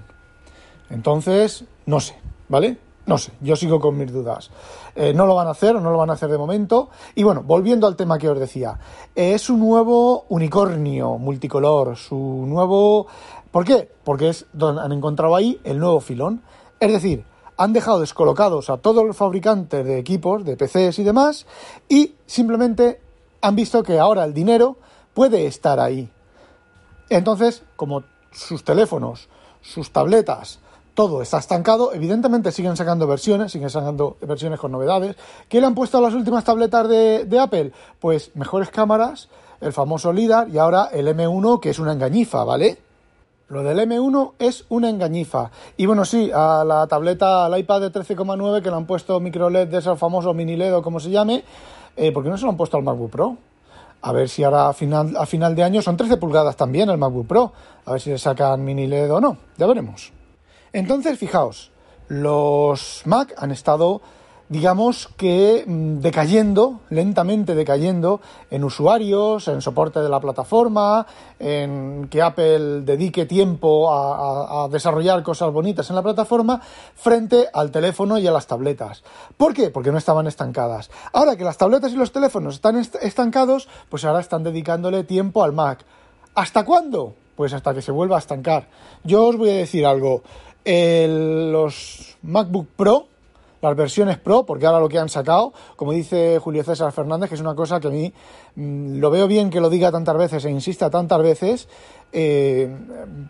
Entonces, 0.90 1.64
no 1.86 1.98
sé, 1.98 2.14
¿vale? 2.48 2.78
No 3.04 3.18
sé, 3.18 3.32
yo 3.40 3.56
sigo 3.56 3.80
con 3.80 3.98
mis 3.98 4.12
dudas. 4.12 4.52
Eh, 4.94 5.12
no 5.12 5.26
lo 5.26 5.34
van 5.34 5.48
a 5.48 5.50
hacer 5.50 5.74
no 5.74 5.90
lo 5.90 5.98
van 5.98 6.10
a 6.10 6.12
hacer 6.12 6.30
de 6.30 6.38
momento. 6.38 6.90
Y 7.16 7.24
bueno, 7.24 7.42
volviendo 7.42 7.88
al 7.88 7.96
tema 7.96 8.16
que 8.16 8.28
os 8.28 8.38
decía, 8.38 8.78
es 9.16 9.50
un 9.50 9.58
nuevo 9.58 10.24
unicornio 10.28 11.18
multicolor, 11.18 11.96
su 11.96 12.16
nuevo... 12.46 13.08
¿Por 13.50 13.64
qué? 13.64 13.90
Porque 14.04 14.28
es 14.28 14.46
donde 14.52 14.82
han 14.82 14.92
encontrado 14.92 15.34
ahí 15.34 15.60
el 15.64 15.80
nuevo 15.80 15.98
filón. 15.98 16.42
Es 16.78 16.92
decir, 16.92 17.24
han 17.56 17.72
dejado 17.72 17.98
descolocados 17.98 18.70
a 18.70 18.76
todos 18.76 19.04
los 19.04 19.16
fabricantes 19.16 19.84
de 19.84 19.98
equipos, 19.98 20.44
de 20.44 20.56
PCs 20.56 21.00
y 21.00 21.02
demás, 21.02 21.44
y 21.88 22.14
simplemente 22.24 23.00
han 23.40 23.56
visto 23.56 23.82
que 23.82 23.98
ahora 23.98 24.22
el 24.22 24.32
dinero 24.32 24.76
puede 25.12 25.46
estar 25.46 25.80
ahí. 25.80 26.08
Entonces, 27.16 27.62
como 27.76 28.04
sus 28.30 28.64
teléfonos, 28.64 29.28
sus 29.60 29.92
tabletas, 29.92 30.60
todo 30.94 31.22
está 31.22 31.38
estancado, 31.38 31.92
evidentemente 31.94 32.52
siguen 32.52 32.76
sacando 32.76 33.06
versiones, 33.06 33.52
siguen 33.52 33.70
sacando 33.70 34.16
versiones 34.20 34.60
con 34.60 34.72
novedades. 34.72 35.16
¿Qué 35.48 35.60
le 35.60 35.66
han 35.66 35.74
puesto 35.74 35.98
a 35.98 36.00
las 36.00 36.14
últimas 36.14 36.44
tabletas 36.44 36.88
de, 36.88 37.38
Apple? 37.40 37.72
Pues 37.98 38.34
mejores 38.34 38.70
cámaras, 38.70 39.28
el 39.60 39.72
famoso 39.72 40.12
LIDAR 40.12 40.48
y 40.48 40.58
ahora 40.58 40.88
el 40.92 41.08
M1 41.08 41.60
que 41.60 41.70
es 41.70 41.78
una 41.78 41.92
engañifa, 41.92 42.44
¿vale? 42.44 42.78
Lo 43.48 43.62
del 43.62 43.78
M1 43.80 44.32
es 44.38 44.64
una 44.68 44.88
engañifa. 44.88 45.50
Y 45.76 45.86
bueno, 45.86 46.04
sí, 46.04 46.30
a 46.34 46.64
la 46.64 46.86
tableta, 46.86 47.44
al 47.46 47.58
iPad 47.58 47.82
de 47.82 47.92
13,9 47.92 48.62
que 48.62 48.70
le 48.70 48.76
han 48.76 48.86
puesto 48.86 49.20
micro 49.20 49.50
LED 49.50 49.68
de 49.68 49.78
ese 49.78 49.94
famoso 49.96 50.32
mini 50.34 50.56
LED 50.56 50.76
o 50.76 50.82
como 50.82 51.00
se 51.00 51.10
llame, 51.10 51.44
eh, 51.96 52.12
¿por 52.12 52.22
qué 52.22 52.30
no 52.30 52.38
se 52.38 52.44
lo 52.44 52.50
han 52.50 52.56
puesto 52.56 52.76
al 52.76 52.82
MacBook 52.82 53.10
Pro? 53.10 53.36
A 54.02 54.12
ver 54.12 54.28
si 54.28 54.42
ahora 54.42 54.68
a 54.68 54.72
final, 54.72 55.16
a 55.16 55.26
final 55.26 55.54
de 55.54 55.62
año 55.62 55.80
son 55.80 55.96
13 55.96 56.16
pulgadas 56.16 56.56
también 56.56 56.90
el 56.90 56.98
MacBook 56.98 57.26
Pro. 57.26 57.52
A 57.84 57.92
ver 57.92 58.00
si 58.00 58.10
le 58.10 58.18
sacan 58.18 58.64
mini 58.64 58.86
LED 58.86 59.12
o 59.12 59.20
no. 59.20 59.38
Ya 59.56 59.66
veremos. 59.66 60.12
Entonces, 60.72 61.18
fijaos, 61.18 61.70
los 62.08 63.02
Mac 63.04 63.34
han 63.38 63.52
estado 63.52 64.02
digamos 64.52 65.08
que 65.16 65.64
mm, 65.66 66.00
decayendo, 66.00 66.80
lentamente 66.90 67.54
decayendo 67.54 68.20
en 68.50 68.64
usuarios, 68.64 69.48
en 69.48 69.62
soporte 69.62 70.00
de 70.00 70.10
la 70.10 70.20
plataforma, 70.20 71.06
en 71.38 72.06
que 72.10 72.20
Apple 72.20 72.82
dedique 72.82 73.24
tiempo 73.24 73.90
a, 73.90 74.68
desarrollar 74.68 75.22
cosas 75.22 75.50
bonitas 75.52 75.88
en 75.88 75.96
la 75.96 76.02
plataforma 76.02 76.60
frente 76.94 77.48
al 77.52 77.70
teléfono 77.70 78.18
y 78.18 78.26
a 78.26 78.30
las 78.30 78.46
tabletas. 78.46 79.02
¿Por 79.38 79.54
qué? 79.54 79.70
Porque 79.70 79.90
no 79.90 79.96
estaban 79.96 80.26
estancadas. 80.26 80.90
Ahora 81.14 81.36
que 81.36 81.44
las 81.44 81.56
tabletas 81.56 81.92
y 81.92 81.96
los 81.96 82.12
teléfonos 82.12 82.56
están 82.56 82.76
estancados, 82.76 83.68
pues 83.88 84.04
ahora 84.04 84.20
están 84.20 84.44
dedicándole 84.44 85.04
tiempo 85.04 85.42
al 85.42 85.52
Mac. 85.54 85.84
¿Hasta 86.34 86.64
cuándo? 86.66 87.14
Pues 87.36 87.54
hasta 87.54 87.72
que 87.72 87.80
se 87.80 87.90
vuelva 87.90 88.16
a 88.16 88.18
estancar. 88.18 88.68
Yo 89.02 89.26
os 89.28 89.36
voy 89.38 89.48
a 89.48 89.54
decir 89.54 89.86
algo. 89.86 90.22
los 90.64 92.18
MacBook 92.22 92.68
Pro 92.76 93.11
las 93.62 93.76
versiones 93.76 94.18
Pro, 94.18 94.44
porque 94.44 94.66
ahora 94.66 94.80
lo 94.80 94.88
que 94.88 94.98
han 94.98 95.08
sacado, 95.08 95.52
como 95.76 95.92
dice 95.92 96.38
Julio 96.40 96.64
César 96.64 96.92
Fernández, 96.92 97.28
que 97.28 97.36
es 97.36 97.40
una 97.40 97.54
cosa 97.54 97.80
que 97.80 97.88
a 97.88 97.90
mí 97.90 98.12
mm, 98.56 98.98
lo 98.98 99.10
veo 99.10 99.28
bien 99.28 99.50
que 99.50 99.60
lo 99.60 99.70
diga 99.70 99.92
tantas 99.92 100.16
veces 100.16 100.44
e 100.44 100.50
insista 100.50 100.90
tantas 100.90 101.22
veces, 101.22 101.68
eh, 102.12 102.76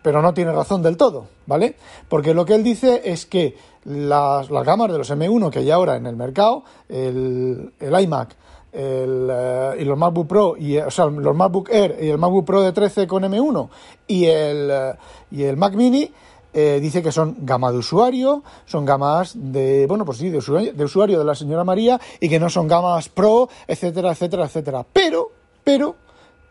pero 0.01 0.21
no 0.21 0.33
tiene 0.33 0.51
razón 0.51 0.81
del 0.81 0.97
todo, 0.97 1.27
¿vale? 1.45 1.75
Porque 2.09 2.33
lo 2.33 2.45
que 2.45 2.55
él 2.55 2.63
dice 2.63 3.01
es 3.05 3.27
que 3.27 3.55
las, 3.85 4.49
gamas 4.49 4.91
de 4.91 4.97
los 4.97 5.11
M1 5.11 5.51
que 5.51 5.59
hay 5.59 5.71
ahora 5.71 5.95
en 5.95 6.07
el 6.07 6.15
mercado, 6.15 6.63
el, 6.89 7.71
iMac, 7.79 8.35
el, 8.71 9.29
eh, 9.31 9.75
y 9.79 9.83
los 9.85 9.97
MacBook 9.97 10.27
Pro, 10.27 10.55
y, 10.57 10.79
o 10.79 10.89
sea, 10.89 11.05
los 11.05 11.35
MacBook 11.35 11.69
Air 11.69 11.97
y 12.01 12.09
el 12.09 12.17
MacBook 12.17 12.45
Pro 12.45 12.61
de 12.61 12.71
13 12.71 13.05
con 13.05 13.23
M1 13.23 13.69
y 14.07 14.25
el, 14.25 14.69
eh, 14.71 14.93
y 15.29 15.43
el 15.43 15.57
Mac 15.57 15.75
Mini, 15.75 16.11
eh, 16.53 16.79
dice 16.81 17.01
que 17.01 17.11
son 17.11 17.37
gama 17.39 17.71
de 17.71 17.79
usuario, 17.79 18.43
son 18.65 18.85
gamas 18.85 19.33
de, 19.35 19.85
bueno, 19.87 20.05
pues 20.05 20.19
sí, 20.19 20.29
de 20.29 20.37
usuario, 20.37 20.73
de 20.73 20.83
usuario 20.83 21.19
de 21.19 21.25
la 21.25 21.35
señora 21.35 21.63
María 21.63 21.99
y 22.19 22.29
que 22.29 22.39
no 22.39 22.49
son 22.49 22.67
gamas 22.67 23.09
pro, 23.09 23.49
etcétera, 23.67 24.11
etcétera, 24.11 24.45
etcétera. 24.45 24.85
Pero, 24.91 25.31
pero, 25.63 25.95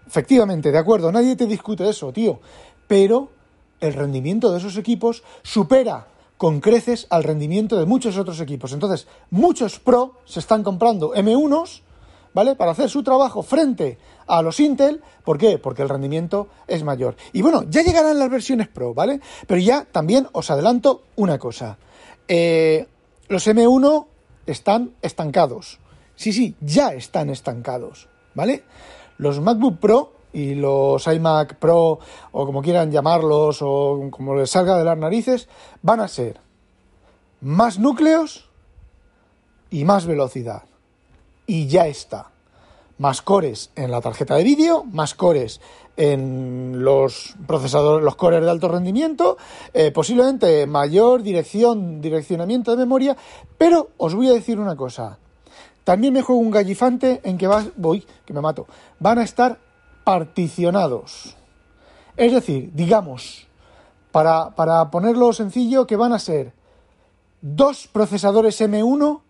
efectivamente, 0.07 0.73
de 0.73 0.79
acuerdo, 0.79 1.13
nadie 1.13 1.37
te 1.37 1.47
discute 1.47 1.89
eso, 1.89 2.13
tío. 2.13 2.41
Pero 2.87 3.31
el 3.81 3.95
rendimiento 3.95 4.51
de 4.51 4.59
esos 4.59 4.77
equipos 4.77 5.23
supera 5.43 6.07
con 6.37 6.61
creces 6.61 7.07
al 7.11 7.23
rendimiento 7.23 7.79
de 7.79 7.87
muchos 7.87 8.19
otros 8.19 8.41
equipos. 8.41 8.73
Entonces, 8.73 9.07
muchos 9.31 9.79
pro 9.79 10.17
se 10.25 10.41
están 10.41 10.65
comprando 10.65 11.15
M1s 11.15 11.83
¿vale? 12.35 12.55
Para 12.57 12.73
hacer 12.73 12.89
su 12.89 13.03
trabajo 13.03 13.43
frente 13.43 13.99
a 14.27 14.43
los 14.43 14.61
Intel. 14.61 15.03
¿Por 15.25 15.39
qué? 15.39 15.59
Porque 15.59 15.83
el 15.83 15.89
rendimiento 15.89 16.49
es 16.67 16.83
mayor. 16.85 17.17
Y 17.33 17.43
bueno, 17.43 17.65
ya 17.69 17.83
llegarán 17.83 18.19
las 18.19 18.31
versiones 18.31 18.69
Pro, 18.69 18.95
¿vale? 18.95 19.21
Pero 19.47 19.61
ya 19.61 19.85
también 19.85 20.29
os 20.33 20.51
adelanto 20.51 21.03
una 21.17 21.39
cosa. 21.39 21.79
Eh, 22.29 22.87
los 23.29 23.47
M1 23.47 24.07
están 24.47 24.95
estancados. 25.03 25.79
Sí, 26.17 26.33
sí, 26.33 26.57
ya 26.61 26.93
están 26.93 27.31
estancados, 27.31 28.09
¿vale? 28.35 28.65
Los 29.19 29.41
MacBook 29.41 29.79
Pro 29.79 30.13
y 30.33 30.55
los 30.55 31.07
iMac 31.07 31.57
Pro, 31.57 31.99
o 32.33 32.47
como 32.47 32.63
quieran 32.63 32.91
llamarlos, 32.91 33.59
o 33.61 34.09
como 34.11 34.35
les 34.35 34.51
salga 34.51 34.79
de 34.79 34.85
las 34.85 34.97
narices, 34.97 35.49
van 35.83 36.01
a 36.01 36.09
ser 36.09 36.41
más 37.41 37.79
núcleos 37.79 38.49
y 39.71 39.85
más 39.85 40.07
velocidad 40.07 40.63
y 41.53 41.67
ya 41.67 41.87
está. 41.87 42.31
Más 42.97 43.21
cores 43.21 43.73
en 43.77 43.91
la 43.91 44.01
tarjeta 44.01 44.37
de 44.37 44.43
vídeo, 44.43 44.85
más 44.85 45.15
cores 45.15 45.61
en 45.99 46.83
los 46.83 47.35
procesadores, 47.47 48.03
los 48.03 48.17
cores 48.17 48.41
de 48.41 48.51
alto 48.51 48.69
rendimiento, 48.69 49.37
eh, 49.75 49.91
posiblemente 49.91 50.67
mayor 50.67 51.23
dirección, 51.23 52.01
direccionamiento 52.01 52.71
de 52.71 52.79
memoria, 52.79 53.19
pero 53.59 53.91
os 53.99 54.15
voy 54.15 54.29
a 54.29 54.33
decir 54.33 54.59
una 54.59 54.77
cosa. 54.77 55.19
También 55.85 56.15
me 56.15 56.23
juego 56.23 56.41
un 56.41 56.51
gallifante 56.51 57.21
en 57.23 57.37
que 57.37 57.47
va, 57.47 57.67
voy, 57.77 58.07
que 58.25 58.33
me 58.33 58.41
mato, 58.41 58.67
van 58.99 59.19
a 59.19 59.25
estar 59.25 59.59
particionados. 60.05 61.37
Es 62.17 62.33
decir, 62.33 62.71
digamos, 62.73 63.47
para, 64.11 64.55
para 64.55 64.91
ponerlo 64.91 65.35
sencillo, 65.35 65.87
que 65.87 65.97
van 65.97 66.15
a 66.15 66.19
ser 66.19 66.55
dos 67.43 67.89
procesadores 67.89 68.59
M1 68.59 69.21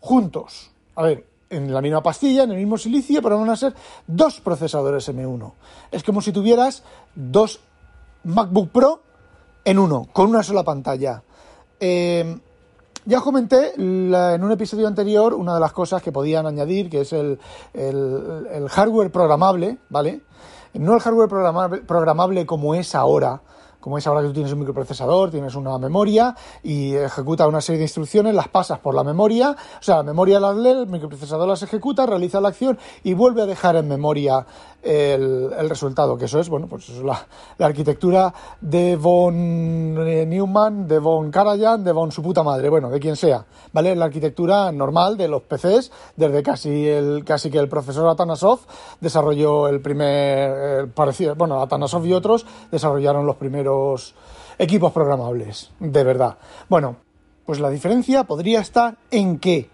juntos. 0.00 0.72
A 0.96 1.04
ver, 1.04 1.33
en 1.50 1.72
la 1.72 1.80
misma 1.80 2.02
pastilla, 2.02 2.44
en 2.44 2.52
el 2.52 2.58
mismo 2.58 2.78
silicio, 2.78 3.22
pero 3.22 3.38
van 3.38 3.50
a 3.50 3.56
ser 3.56 3.74
dos 4.06 4.40
procesadores 4.40 5.08
M1. 5.08 5.52
Es 5.90 6.02
como 6.02 6.20
si 6.20 6.32
tuvieras 6.32 6.82
dos 7.14 7.60
MacBook 8.24 8.70
Pro 8.70 9.02
en 9.64 9.78
uno, 9.78 10.08
con 10.12 10.28
una 10.28 10.42
sola 10.42 10.62
pantalla. 10.62 11.22
Eh, 11.80 12.38
ya 13.06 13.20
comenté 13.20 13.74
en 13.74 14.42
un 14.44 14.52
episodio 14.52 14.88
anterior 14.88 15.34
una 15.34 15.54
de 15.54 15.60
las 15.60 15.72
cosas 15.72 16.02
que 16.02 16.10
podían 16.10 16.46
añadir, 16.46 16.88
que 16.88 17.02
es 17.02 17.12
el, 17.12 17.38
hardware 18.68 19.12
programable, 19.12 19.78
¿vale? 19.90 20.22
No 20.72 20.94
el 20.94 21.00
hardware 21.00 21.28
programable 21.86 22.46
como 22.46 22.74
es 22.74 22.94
ahora, 22.94 23.42
como 23.84 23.98
es 23.98 24.06
ahora 24.06 24.22
que 24.22 24.28
tú 24.28 24.32
tienes 24.32 24.50
un 24.50 24.60
microprocesador, 24.60 25.30
tienes 25.30 25.54
una 25.56 25.76
memoria 25.76 26.34
y 26.62 26.94
ejecuta 26.94 27.46
una 27.46 27.60
serie 27.60 27.80
de 27.80 27.84
instrucciones, 27.84 28.34
las 28.34 28.48
pasas 28.48 28.78
por 28.78 28.94
la 28.94 29.04
memoria, 29.04 29.50
o 29.50 29.82
sea, 29.82 29.96
la 29.96 30.04
memoria 30.04 30.40
las 30.40 30.56
lee, 30.56 30.70
el 30.70 30.86
microprocesador 30.86 31.46
las 31.46 31.62
ejecuta, 31.62 32.06
realiza 32.06 32.40
la 32.40 32.48
acción 32.48 32.78
y 33.02 33.12
vuelve 33.12 33.42
a 33.42 33.46
dejar 33.46 33.76
en 33.76 33.86
memoria 33.86 34.46
el, 34.84 35.68
resultado, 35.68 36.16
que 36.16 36.26
eso 36.26 36.38
es, 36.38 36.48
bueno, 36.48 36.66
pues 36.66 36.88
es 36.88 37.02
la, 37.02 37.26
arquitectura 37.58 38.32
de 38.60 38.96
von 38.96 39.96
eh, 40.06 40.26
Neumann, 40.26 40.86
de 40.86 40.98
von 40.98 41.30
Karajan, 41.30 41.82
de 41.82 41.92
von 41.92 42.12
su 42.12 42.22
puta 42.22 42.42
madre, 42.42 42.68
bueno, 42.68 42.90
de 42.90 43.00
quien 43.00 43.16
sea, 43.16 43.46
¿vale? 43.72 43.96
La 43.96 44.04
arquitectura 44.04 44.70
normal 44.72 45.16
de 45.16 45.28
los 45.28 45.42
PCs, 45.42 45.90
desde 46.16 46.42
casi 46.42 46.86
el, 46.88 47.24
casi 47.24 47.50
que 47.50 47.58
el 47.58 47.68
profesor 47.68 48.08
Atanasov 48.08 48.60
desarrolló 49.00 49.68
el 49.68 49.80
primer, 49.80 50.88
parecido, 50.88 51.34
bueno, 51.34 51.62
Atanasov 51.62 52.04
y 52.06 52.12
otros 52.12 52.46
desarrollaron 52.70 53.26
los 53.26 53.36
primeros 53.36 54.14
equipos 54.58 54.92
programables, 54.92 55.70
de 55.80 56.04
verdad. 56.04 56.36
Bueno, 56.68 56.96
pues 57.46 57.60
la 57.60 57.70
diferencia 57.70 58.24
podría 58.24 58.60
estar 58.60 58.96
en 59.10 59.38
que, 59.38 59.68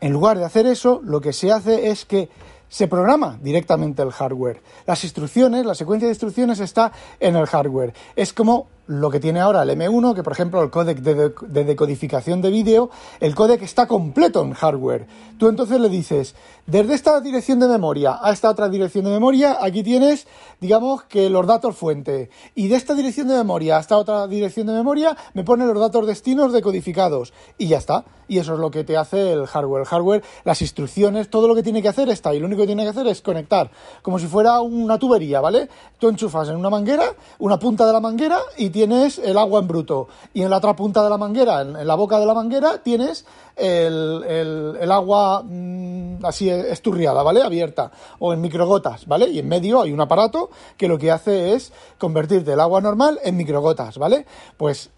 en 0.00 0.12
lugar 0.12 0.38
de 0.38 0.44
hacer 0.44 0.66
eso, 0.66 1.00
lo 1.04 1.20
que 1.20 1.32
se 1.32 1.52
hace 1.52 1.88
es 1.88 2.04
que 2.04 2.28
se 2.68 2.88
programa 2.88 3.38
directamente 3.40 4.02
el 4.02 4.10
hardware. 4.10 4.60
Las 4.86 5.04
instrucciones, 5.04 5.64
la 5.64 5.74
secuencia 5.74 6.08
de 6.08 6.12
instrucciones 6.12 6.60
está 6.60 6.92
en 7.20 7.36
el 7.36 7.46
hardware. 7.46 7.94
Es 8.16 8.32
como 8.32 8.68
lo 8.86 9.10
que 9.10 9.20
tiene 9.20 9.40
ahora 9.40 9.62
el 9.62 9.70
M1, 9.70 10.14
que 10.14 10.22
por 10.22 10.32
ejemplo 10.32 10.62
el 10.62 10.70
códec 10.70 10.98
de, 10.98 11.64
decodificación 11.64 12.42
de 12.42 12.50
vídeo, 12.50 12.90
el 13.20 13.34
códec 13.34 13.62
está 13.62 13.86
completo 13.86 14.42
en 14.42 14.52
hardware. 14.52 15.06
Tú 15.38 15.48
entonces 15.48 15.80
le 15.80 15.88
dices, 15.88 16.34
desde 16.66 16.94
esta 16.94 17.20
dirección 17.20 17.58
de 17.60 17.68
memoria 17.68 18.18
a 18.22 18.32
esta 18.32 18.50
otra 18.50 18.68
dirección 18.68 19.04
de 19.04 19.10
memoria, 19.10 19.58
aquí 19.60 19.82
tienes, 19.82 20.26
digamos, 20.60 21.02
que 21.04 21.28
los 21.30 21.46
datos 21.46 21.76
fuente. 21.76 22.30
Y 22.54 22.68
de 22.68 22.76
esta 22.76 22.94
dirección 22.94 23.28
de 23.28 23.34
memoria 23.34 23.76
a 23.76 23.80
esta 23.80 23.96
otra 23.96 24.26
dirección 24.26 24.66
de 24.66 24.72
memoria, 24.72 25.16
me 25.34 25.44
pone 25.44 25.66
los 25.66 25.78
datos 25.78 26.06
destinos 26.06 26.52
decodificados. 26.52 27.32
Y 27.58 27.68
ya 27.68 27.78
está. 27.78 28.04
Y 28.28 28.38
eso 28.38 28.54
es 28.54 28.60
lo 28.60 28.70
que 28.70 28.84
te 28.84 28.96
hace 28.96 29.32
el 29.32 29.46
hardware. 29.46 29.82
El 29.82 29.86
hardware, 29.86 30.22
las 30.44 30.62
instrucciones, 30.62 31.28
todo 31.28 31.48
lo 31.48 31.54
que 31.54 31.62
tiene 31.62 31.82
que 31.82 31.88
hacer 31.88 32.08
está. 32.08 32.34
Y 32.34 32.40
lo 32.40 32.46
único 32.46 32.62
que 32.62 32.66
tiene 32.66 32.84
que 32.84 32.90
hacer 32.90 33.06
es 33.06 33.20
conectar, 33.20 33.70
como 34.02 34.18
si 34.18 34.26
fuera 34.26 34.60
una 34.60 34.98
tubería, 34.98 35.40
¿vale? 35.40 35.68
Tú 35.98 36.08
enchufas 36.08 36.48
en 36.48 36.56
una 36.56 36.70
manguera, 36.70 37.04
una 37.38 37.58
punta 37.58 37.86
de 37.86 37.92
la 37.92 38.00
manguera 38.00 38.38
y 38.56 38.70
tienes 38.74 39.20
el 39.20 39.38
agua 39.38 39.60
en 39.60 39.68
bruto. 39.68 40.08
Y 40.32 40.42
en 40.42 40.50
la 40.50 40.56
otra 40.56 40.74
punta 40.74 41.04
de 41.04 41.08
la 41.08 41.16
manguera, 41.16 41.60
en, 41.60 41.86
la 41.86 41.94
boca 41.94 42.18
de 42.18 42.26
la 42.26 42.34
manguera, 42.34 42.82
tienes 42.82 43.24
el, 43.54 44.90
agua 44.90 45.44
mm, 45.44 46.24
así 46.24 46.50
esturriada, 46.50 47.22
¿vale? 47.22 47.40
Abierta. 47.40 47.92
O 48.18 48.32
en 48.32 48.40
microgotas, 48.40 49.06
¿vale? 49.06 49.28
Y 49.30 49.38
en 49.38 49.46
medio 49.46 49.80
hay 49.80 49.92
un 49.92 50.00
aparato 50.00 50.50
que 50.76 50.88
lo 50.88 50.98
que 50.98 51.12
hace 51.12 51.54
es 51.54 51.72
convertirte 51.98 52.54
el 52.54 52.58
agua 52.58 52.80
normal 52.80 53.20
en 53.22 53.36
microgotas, 53.36 53.96
¿vale? 53.96 54.26
Pues 54.56 54.90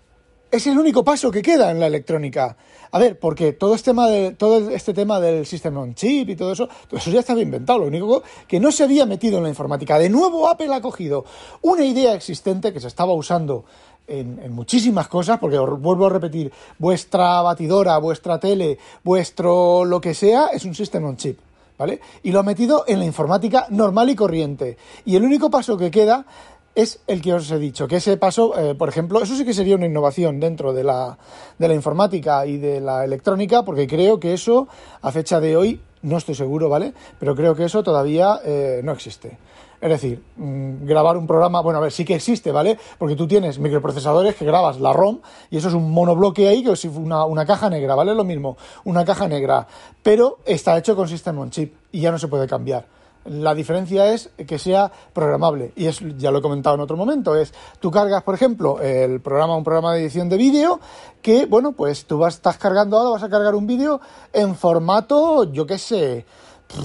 es 0.50 0.66
el 0.66 0.78
único 0.78 1.04
paso 1.04 1.30
que 1.30 1.42
queda 1.42 1.70
en 1.70 1.80
la 1.80 1.86
electrónica. 1.86 2.56
A 2.90 2.98
ver, 2.98 3.18
porque 3.18 3.52
todo 3.52 3.74
este 3.74 3.90
tema, 3.90 4.08
de, 4.08 4.32
todo 4.32 4.70
este 4.70 4.94
tema 4.94 5.20
del 5.20 5.44
sistema 5.44 5.80
on 5.80 5.94
chip 5.94 6.28
y 6.30 6.36
todo 6.36 6.52
eso, 6.52 6.68
todo 6.88 6.98
eso 6.98 7.10
ya 7.10 7.20
estaba 7.20 7.40
inventado. 7.40 7.80
Lo 7.80 7.86
único 7.86 8.22
que 8.46 8.60
no 8.60 8.70
se 8.70 8.84
había 8.84 9.06
metido 9.06 9.38
en 9.38 9.44
la 9.44 9.48
informática. 9.48 9.98
De 9.98 10.08
nuevo, 10.08 10.48
Apple 10.48 10.74
ha 10.74 10.80
cogido 10.80 11.24
una 11.62 11.84
idea 11.84 12.14
existente 12.14 12.72
que 12.72 12.80
se 12.80 12.88
estaba 12.88 13.12
usando 13.12 13.64
en, 14.06 14.52
muchísimas 14.52 15.08
cosas, 15.08 15.38
porque 15.38 15.58
os 15.58 15.80
vuelvo 15.80 16.06
a 16.06 16.10
repetir, 16.10 16.52
vuestra 16.78 17.42
batidora, 17.42 17.98
vuestra 17.98 18.38
tele, 18.38 18.78
vuestro 19.02 19.84
lo 19.84 20.00
que 20.00 20.14
sea, 20.14 20.48
es 20.52 20.64
un 20.64 20.74
sistema 20.74 21.08
on 21.08 21.16
chip. 21.16 21.38
¿Vale? 21.78 22.00
Y 22.22 22.32
lo 22.32 22.40
ha 22.40 22.42
metido 22.42 22.84
en 22.88 23.00
la 23.00 23.04
informática 23.04 23.66
normal 23.68 24.08
y 24.08 24.16
corriente. 24.16 24.78
Y 25.04 25.14
el 25.14 25.24
único 25.24 25.50
paso 25.50 25.76
que 25.76 25.90
queda 25.90 26.24
es 26.76 27.00
el 27.06 27.22
que 27.22 27.32
os 27.32 27.50
he 27.50 27.58
dicho, 27.58 27.88
que 27.88 27.96
ese 27.96 28.18
paso, 28.18 28.56
eh, 28.56 28.74
por 28.74 28.90
ejemplo, 28.90 29.22
eso 29.22 29.34
sí 29.34 29.46
que 29.46 29.54
sería 29.54 29.76
una 29.76 29.86
innovación 29.86 30.38
dentro 30.38 30.74
de 30.74 30.84
la, 30.84 31.16
de 31.58 31.68
la 31.68 31.74
informática 31.74 32.44
y 32.44 32.58
de 32.58 32.82
la 32.82 33.02
electrónica, 33.02 33.64
porque 33.64 33.86
creo 33.86 34.20
que 34.20 34.34
eso, 34.34 34.68
a 35.00 35.10
fecha 35.10 35.40
de 35.40 35.56
hoy, 35.56 35.80
no 36.02 36.18
estoy 36.18 36.34
seguro, 36.34 36.68
¿vale? 36.68 36.92
Pero 37.18 37.34
creo 37.34 37.54
que 37.54 37.64
eso 37.64 37.82
todavía 37.82 38.40
eh, 38.44 38.82
no 38.84 38.92
existe. 38.92 39.38
Es 39.80 39.88
decir, 39.88 40.22
mm, 40.36 40.84
grabar 40.84 41.16
un 41.16 41.26
programa, 41.26 41.62
bueno, 41.62 41.78
a 41.78 41.82
ver, 41.82 41.92
sí 41.92 42.04
que 42.04 42.14
existe, 42.14 42.52
¿vale? 42.52 42.78
Porque 42.98 43.16
tú 43.16 43.26
tienes 43.26 43.58
microprocesadores 43.58 44.34
que 44.34 44.44
grabas 44.44 44.78
la 44.78 44.92
ROM 44.92 45.20
y 45.50 45.56
eso 45.56 45.68
es 45.68 45.74
un 45.74 45.90
monobloque 45.90 46.46
ahí 46.46 46.62
que 46.62 46.72
es 46.72 46.84
una, 46.84 47.24
una 47.24 47.46
caja 47.46 47.70
negra, 47.70 47.94
¿vale? 47.94 48.14
Lo 48.14 48.24
mismo, 48.24 48.58
una 48.84 49.02
caja 49.02 49.28
negra, 49.28 49.66
pero 50.02 50.40
está 50.44 50.76
hecho 50.76 50.94
con 50.94 51.08
System 51.08 51.38
on 51.38 51.50
Chip 51.50 51.74
y 51.90 52.00
ya 52.00 52.10
no 52.10 52.18
se 52.18 52.28
puede 52.28 52.46
cambiar. 52.46 52.86
La 53.28 53.54
diferencia 53.54 54.12
es 54.12 54.30
que 54.46 54.58
sea 54.58 54.90
programable 55.12 55.72
y 55.76 55.86
es 55.86 56.00
ya 56.16 56.30
lo 56.30 56.38
he 56.38 56.42
comentado 56.42 56.76
en 56.76 56.82
otro 56.82 56.96
momento, 56.96 57.34
es 57.34 57.52
tú 57.80 57.90
cargas, 57.90 58.22
por 58.22 58.34
ejemplo, 58.34 58.80
el 58.80 59.20
programa 59.20 59.56
un 59.56 59.64
programa 59.64 59.94
de 59.94 60.02
edición 60.02 60.28
de 60.28 60.36
vídeo 60.36 60.80
que 61.22 61.46
bueno, 61.46 61.72
pues 61.72 62.06
tú 62.06 62.18
vas 62.18 62.34
estás 62.34 62.58
cargando 62.58 62.96
ahora 62.96 63.10
vas 63.10 63.22
a 63.22 63.28
cargar 63.28 63.54
un 63.54 63.66
vídeo 63.66 64.00
en 64.32 64.54
formato, 64.54 65.44
yo 65.52 65.66
qué 65.66 65.78
sé, 65.78 66.24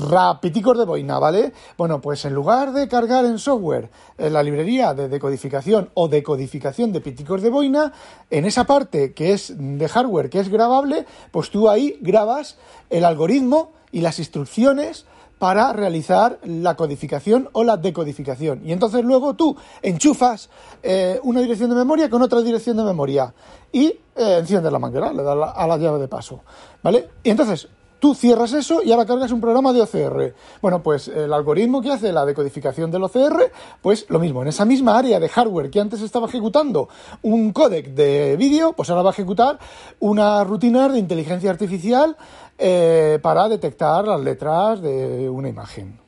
rapiticos 0.10 0.77
de 0.77 0.86
boina, 0.86 1.19
¿vale? 1.19 1.53
Bueno, 1.77 2.01
pues 2.01 2.24
en 2.25 2.33
lugar 2.33 2.71
de 2.71 2.88
cargar 2.88 3.25
en 3.25 3.39
software 3.39 3.89
en 4.17 4.33
la 4.33 4.43
librería 4.43 4.93
de 4.93 5.10
decodificación 5.10 5.89
o 5.93 6.07
decodificación 6.07 6.91
de 6.91 7.01
piticos 7.01 7.41
de 7.41 7.50
boina, 7.50 7.93
en 8.29 8.45
esa 8.45 8.65
parte 8.65 9.13
que 9.13 9.33
es 9.33 9.53
de 9.57 9.88
hardware 9.88 10.29
que 10.29 10.39
es 10.39 10.50
grabable, 10.50 11.05
pues 11.31 11.50
tú 11.50 11.69
ahí 11.69 11.98
grabas 12.01 12.57
el 12.89 13.05
algoritmo 13.05 13.71
y 13.91 14.01
las 14.01 14.19
instrucciones 14.19 15.05
para 15.41 15.74
realizar 15.74 16.38
la 16.43 16.75
codificación 16.75 17.50
o 17.53 17.63
la 17.63 17.75
decodificación. 17.75 18.62
Y 18.63 18.74
entonces 18.74 19.03
luego 19.03 19.33
tú 19.33 19.57
enchufas 19.81 20.51
eh, 20.83 21.19
una 21.24 21.41
dirección 21.41 21.71
de 21.71 21.77
memoria 21.77 22.12
con 22.12 22.21
otra 22.21 22.43
dirección 22.43 22.77
de 22.77 22.83
memoria 22.83 23.33
y 23.71 23.88
eh, 23.88 24.38
enciendes 24.38 24.71
la 24.71 24.77
manguera, 24.77 25.12
le 25.12 25.24
das 25.24 25.36
a 25.55 25.65
la 25.65 25.77
llave 25.77 25.98
de 25.98 26.07
paso. 26.07 26.41
¿Vale? 26.83 27.10
Y 27.24 27.31
entonces 27.31 27.67
Tú 28.01 28.15
cierras 28.15 28.51
eso 28.53 28.81
y 28.81 28.91
ahora 28.91 29.05
cargas 29.05 29.31
un 29.31 29.39
programa 29.39 29.72
de 29.74 29.81
OCR. 29.84 30.34
Bueno, 30.60 30.81
pues 30.81 31.08
el 31.08 31.31
algoritmo 31.31 31.84
que 31.84 31.91
hace 31.91 32.12
la 32.12 32.25
decodificación 32.25 32.89
del 32.89 33.03
OCR, 33.03 33.51
pues 33.79 34.08
lo 34.10 34.17
mismo, 34.17 34.41
en 34.41 34.48
esa 34.48 34.65
misma 34.65 34.98
área 34.98 35.20
de 35.20 35.29
hardware 35.29 35.70
que 35.70 35.79
antes 35.79 36.01
estaba 36.01 36.25
ejecutando 36.25 36.89
un 37.22 37.53
códec 37.53 37.89
de 37.89 38.38
vídeo, 38.38 38.74
pues 38.74 38.89
ahora 38.89 39.03
va 39.03 39.12
a 39.12 39.13
ejecutar 39.13 39.60
una 40.00 40.43
rutina 40.43 40.89
de 40.89 40.98
inteligencia 40.98 41.51
artificial 41.51 42.17
eh, 42.58 43.20
para 43.22 43.48
detectar 43.48 44.08
las 44.08 44.22
letras 44.22 44.81
de 44.81 45.29
una 45.29 45.50
imagen. 45.50 46.00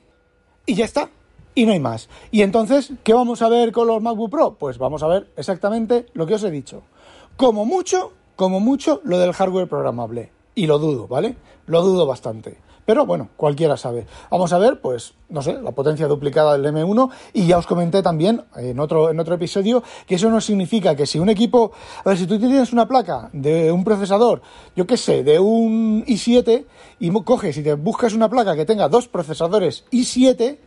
Y 0.66 0.74
ya 0.74 0.86
está. 0.86 1.12
Y 1.54 1.68
no 1.68 1.74
hay 1.74 1.80
más. 1.80 2.10
Y 2.32 2.42
entonces, 2.42 2.92
¿qué 3.04 3.14
vamos 3.14 3.44
a 3.44 3.50
ver 3.50 3.72
con 3.72 3.86
los 3.86 4.02
MacBook 4.02 4.32
Pro? 4.32 4.56
Pues 4.56 4.80
vamos 4.80 5.04
a 5.04 5.08
ver 5.08 5.28
exactamente 5.38 6.08
lo 6.14 6.26
que 6.26 6.34
os 6.34 6.44
he 6.44 6.50
dicho. 6.50 6.82
Como 7.38 7.66
mucho, 7.66 8.14
como 8.36 8.60
mucho, 8.60 9.00
lo 9.04 9.20
del 9.20 9.34
hardware 9.34 9.70
programable. 9.70 10.32
Y 10.56 10.68
lo 10.68 10.80
dudo, 10.80 11.08
¿vale? 11.08 11.36
Lo 11.66 11.82
dudo 11.82 12.06
bastante. 12.06 12.58
Pero 12.86 13.06
bueno, 13.06 13.30
cualquiera 13.38 13.78
sabe. 13.78 14.06
Vamos 14.30 14.52
a 14.52 14.58
ver, 14.58 14.82
pues, 14.82 15.14
no 15.30 15.42
sé, 15.42 15.54
la 15.62 15.72
potencia 15.72 16.08
duplicada 16.08 16.58
del 16.58 16.66
M1. 16.66 17.10
Y 17.32 17.48
ya 17.48 17.58
os 17.58 17.66
comenté 17.66 18.04
también 18.04 18.44
en 18.58 18.80
otro, 18.80 19.10
en 19.10 19.20
otro 19.20 19.36
episodio 19.36 19.84
que 20.06 20.16
eso 20.16 20.30
no 20.30 20.42
significa 20.42 20.96
que 20.96 21.06
si 21.06 21.18
un 21.18 21.30
equipo. 21.30 21.72
A 22.04 22.10
ver, 22.10 22.18
si 22.18 22.28
tú 22.28 22.38
tienes 22.38 22.74
una 22.74 22.88
placa 22.88 23.30
de 23.32 23.72
un 23.72 23.86
procesador, 23.86 24.42
yo 24.76 24.86
qué 24.86 24.98
sé, 24.98 25.24
de 25.24 25.40
un 25.40 26.04
i7, 26.06 26.66
y 27.00 27.12
coges 27.24 27.58
y 27.58 27.64
te 27.64 27.74
buscas 27.76 28.14
una 28.14 28.30
placa 28.30 28.56
que 28.56 28.66
tenga 28.66 28.90
dos 28.90 29.08
procesadores 29.08 29.86
i7, 29.92 30.58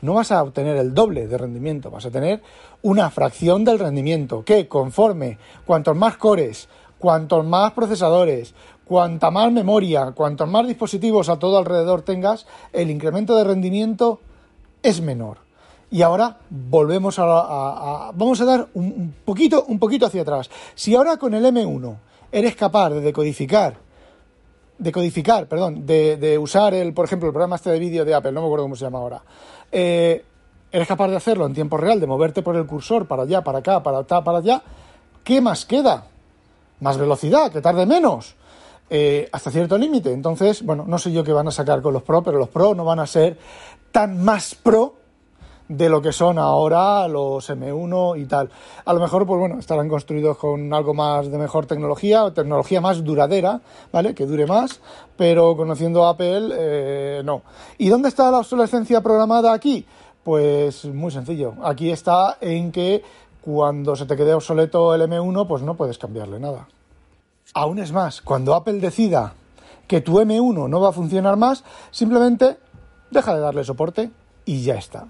no 0.00 0.14
vas 0.14 0.32
a 0.32 0.42
obtener 0.42 0.76
el 0.76 0.94
doble 0.94 1.28
de 1.28 1.38
rendimiento, 1.38 1.90
vas 1.90 2.06
a 2.06 2.10
tener 2.10 2.42
una 2.80 3.10
fracción 3.10 3.64
del 3.64 3.78
rendimiento 3.78 4.42
que 4.44 4.66
conforme 4.68 5.38
cuantos 5.64 5.96
más 5.96 6.16
cores, 6.16 6.68
cuantos 6.98 7.44
más 7.44 7.72
procesadores, 7.72 8.54
cuanta 8.92 9.30
más 9.30 9.50
memoria, 9.50 10.12
cuantos 10.12 10.46
más 10.46 10.66
dispositivos 10.66 11.30
a 11.30 11.38
todo 11.38 11.56
alrededor 11.56 12.02
tengas, 12.02 12.46
el 12.74 12.90
incremento 12.90 13.34
de 13.34 13.44
rendimiento 13.44 14.20
es 14.82 15.00
menor. 15.00 15.38
Y 15.90 16.02
ahora 16.02 16.36
volvemos 16.50 17.18
a, 17.18 18.12
vamos 18.14 18.38
a 18.42 18.44
dar 18.44 18.68
un, 18.74 19.14
poquito, 19.24 19.64
un 19.66 19.78
poquito 19.78 20.04
hacia 20.04 20.20
atrás. 20.20 20.50
Si 20.74 20.94
ahora 20.94 21.16
con 21.16 21.32
el 21.32 21.42
M1 21.42 21.96
eres 22.30 22.54
capaz 22.54 22.90
de 22.90 23.00
decodificar, 23.00 23.76
decodificar, 24.76 25.46
perdón, 25.46 25.86
de, 25.86 26.38
usar 26.38 26.74
el, 26.74 26.92
por 26.92 27.06
ejemplo, 27.06 27.28
el 27.28 27.32
programa 27.32 27.56
este 27.56 27.70
de 27.70 27.78
vídeo 27.78 28.04
de 28.04 28.12
Apple, 28.12 28.32
no 28.32 28.42
me 28.42 28.46
acuerdo 28.46 28.66
cómo 28.66 28.76
se 28.76 28.84
llama 28.84 28.98
ahora, 28.98 29.22
eh, 29.72 30.22
eres 30.70 30.86
capaz 30.86 31.08
de 31.08 31.16
hacerlo 31.16 31.46
en 31.46 31.54
tiempo 31.54 31.78
real, 31.78 31.98
de 31.98 32.06
moverte 32.06 32.42
por 32.42 32.56
el 32.56 32.66
cursor 32.66 33.06
para 33.06 33.22
allá, 33.22 33.42
para 33.42 33.60
acá, 33.60 33.82
para 33.82 34.00
acá, 34.00 34.22
para 34.22 34.36
allá, 34.36 34.62
¿qué 35.24 35.40
más 35.40 35.64
queda? 35.64 36.08
Más 36.80 36.98
velocidad, 36.98 37.50
que 37.50 37.62
tarde 37.62 37.86
menos. 37.86 38.34
Eh, 38.90 39.28
hasta 39.32 39.50
cierto 39.50 39.78
límite. 39.78 40.12
Entonces, 40.12 40.62
bueno, 40.62 40.84
no 40.86 40.98
sé 40.98 41.12
yo 41.12 41.24
qué 41.24 41.32
van 41.32 41.48
a 41.48 41.50
sacar 41.50 41.80
con 41.80 41.94
los 41.94 42.02
Pro, 42.02 42.22
pero 42.22 42.38
los 42.38 42.48
Pro 42.48 42.74
no 42.74 42.84
van 42.84 43.00
a 43.00 43.06
ser 43.06 43.38
tan 43.90 44.22
más 44.22 44.54
Pro 44.54 44.94
de 45.76 45.88
lo 45.88 46.02
que 46.02 46.12
son 46.12 46.38
ahora 46.38 47.08
los 47.08 47.48
M1 47.48 48.20
y 48.20 48.26
tal. 48.26 48.50
A 48.84 48.92
lo 48.92 49.00
mejor, 49.00 49.26
pues 49.26 49.40
bueno, 49.40 49.58
estarán 49.58 49.88
construidos 49.88 50.36
con 50.36 50.72
algo 50.74 50.92
más 50.92 51.30
de 51.30 51.38
mejor 51.38 51.66
tecnología, 51.66 52.30
tecnología 52.34 52.80
más 52.80 53.02
duradera, 53.02 53.60
¿vale? 53.92 54.14
Que 54.14 54.26
dure 54.26 54.46
más, 54.46 54.80
pero 55.16 55.56
conociendo 55.56 56.06
Apple, 56.06 56.50
eh, 56.52 57.22
no. 57.24 57.42
¿Y 57.78 57.88
dónde 57.88 58.08
está 58.08 58.30
la 58.30 58.38
obsolescencia 58.38 59.00
programada 59.00 59.52
aquí? 59.52 59.86
Pues 60.22 60.84
muy 60.84 61.10
sencillo. 61.10 61.54
Aquí 61.64 61.90
está 61.90 62.36
en 62.40 62.70
que 62.70 63.02
cuando 63.40 63.96
se 63.96 64.06
te 64.06 64.16
quede 64.16 64.34
obsoleto 64.34 64.94
el 64.94 65.02
M1, 65.02 65.46
pues 65.46 65.62
no 65.62 65.74
puedes 65.74 65.98
cambiarle 65.98 66.38
nada. 66.38 66.68
Aún 67.54 67.78
es 67.78 67.92
más, 67.92 68.22
cuando 68.22 68.54
Apple 68.54 68.80
decida 68.80 69.34
que 69.86 70.00
tu 70.00 70.20
M1 70.20 70.68
no 70.68 70.80
va 70.80 70.88
a 70.88 70.92
funcionar 70.92 71.36
más, 71.36 71.64
simplemente 71.90 72.56
deja 73.10 73.34
de 73.34 73.40
darle 73.40 73.64
soporte 73.64 74.10
y 74.44 74.62
ya 74.62 74.74
está. 74.74 75.06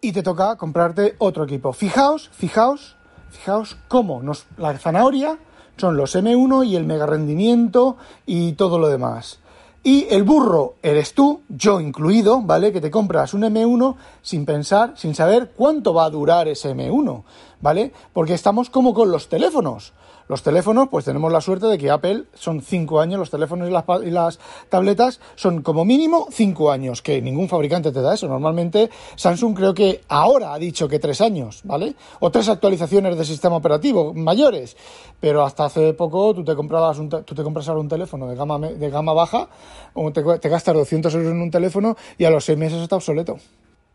Y 0.00 0.12
te 0.12 0.22
toca 0.22 0.56
comprarte 0.56 1.14
otro 1.18 1.44
equipo. 1.44 1.72
Fijaos, 1.72 2.30
fijaos, 2.32 2.96
fijaos 3.30 3.76
cómo 3.88 4.22
nos, 4.22 4.46
la 4.56 4.76
zanahoria 4.76 5.38
son 5.76 5.96
los 5.96 6.16
M1 6.16 6.66
y 6.66 6.76
el 6.76 6.84
mega 6.84 7.06
rendimiento 7.06 7.96
y 8.24 8.52
todo 8.52 8.78
lo 8.78 8.88
demás. 8.88 9.38
Y 9.84 10.08
el 10.10 10.24
burro 10.24 10.74
eres 10.82 11.14
tú, 11.14 11.42
yo 11.48 11.80
incluido, 11.80 12.42
¿vale? 12.42 12.72
Que 12.72 12.80
te 12.80 12.90
compras 12.90 13.34
un 13.34 13.42
M1 13.42 13.94
sin 14.20 14.44
pensar, 14.44 14.94
sin 14.96 15.14
saber 15.14 15.52
cuánto 15.54 15.94
va 15.94 16.06
a 16.06 16.10
durar 16.10 16.48
ese 16.48 16.74
M1, 16.74 17.22
¿vale? 17.60 17.92
Porque 18.12 18.34
estamos 18.34 18.68
como 18.68 18.94
con 18.94 19.12
los 19.12 19.28
teléfonos. 19.28 19.92
Los 20.28 20.42
teléfonos, 20.42 20.88
pues 20.88 21.04
tenemos 21.04 21.30
la 21.30 21.40
suerte 21.40 21.66
de 21.66 21.78
que 21.78 21.90
Apple 21.90 22.24
son 22.34 22.60
5 22.60 23.00
años, 23.00 23.18
los 23.18 23.30
teléfonos 23.30 23.68
y 23.68 24.10
las, 24.10 24.38
tabletas 24.68 25.20
son 25.36 25.62
como 25.62 25.84
mínimo 25.84 26.26
5 26.30 26.72
años, 26.72 27.00
que 27.00 27.22
ningún 27.22 27.48
fabricante 27.48 27.92
te 27.92 28.02
da 28.02 28.14
eso. 28.14 28.26
Normalmente 28.26 28.90
Samsung 29.14 29.56
creo 29.56 29.72
que 29.72 30.00
ahora 30.08 30.52
ha 30.52 30.58
dicho 30.58 30.88
que 30.88 30.98
3 30.98 31.20
años, 31.20 31.60
¿vale? 31.62 31.94
O 32.18 32.30
3 32.30 32.48
actualizaciones 32.48 33.16
de 33.16 33.24
sistema 33.24 33.56
operativo 33.56 34.14
mayores, 34.14 34.76
pero 35.20 35.44
hasta 35.44 35.66
hace 35.66 35.94
poco 35.94 36.34
tú 36.34 36.44
te 36.44 36.56
comprabas 36.56 36.98
un, 36.98 37.08
tú 37.08 37.34
te 37.34 37.42
compras 37.44 37.68
ahora 37.68 37.80
un 37.80 37.88
teléfono 37.88 38.26
de 38.26 38.34
gama, 38.34 38.58
de 38.58 38.90
gama 38.90 39.12
baja, 39.12 39.48
o 39.94 40.10
te, 40.12 40.22
gastas 40.22 40.74
200 40.74 41.14
euros 41.14 41.30
en 41.30 41.40
un 41.40 41.50
teléfono 41.52 41.96
y 42.18 42.24
a 42.24 42.30
los 42.30 42.44
6 42.44 42.58
meses 42.58 42.82
está 42.82 42.96
obsoleto. 42.96 43.36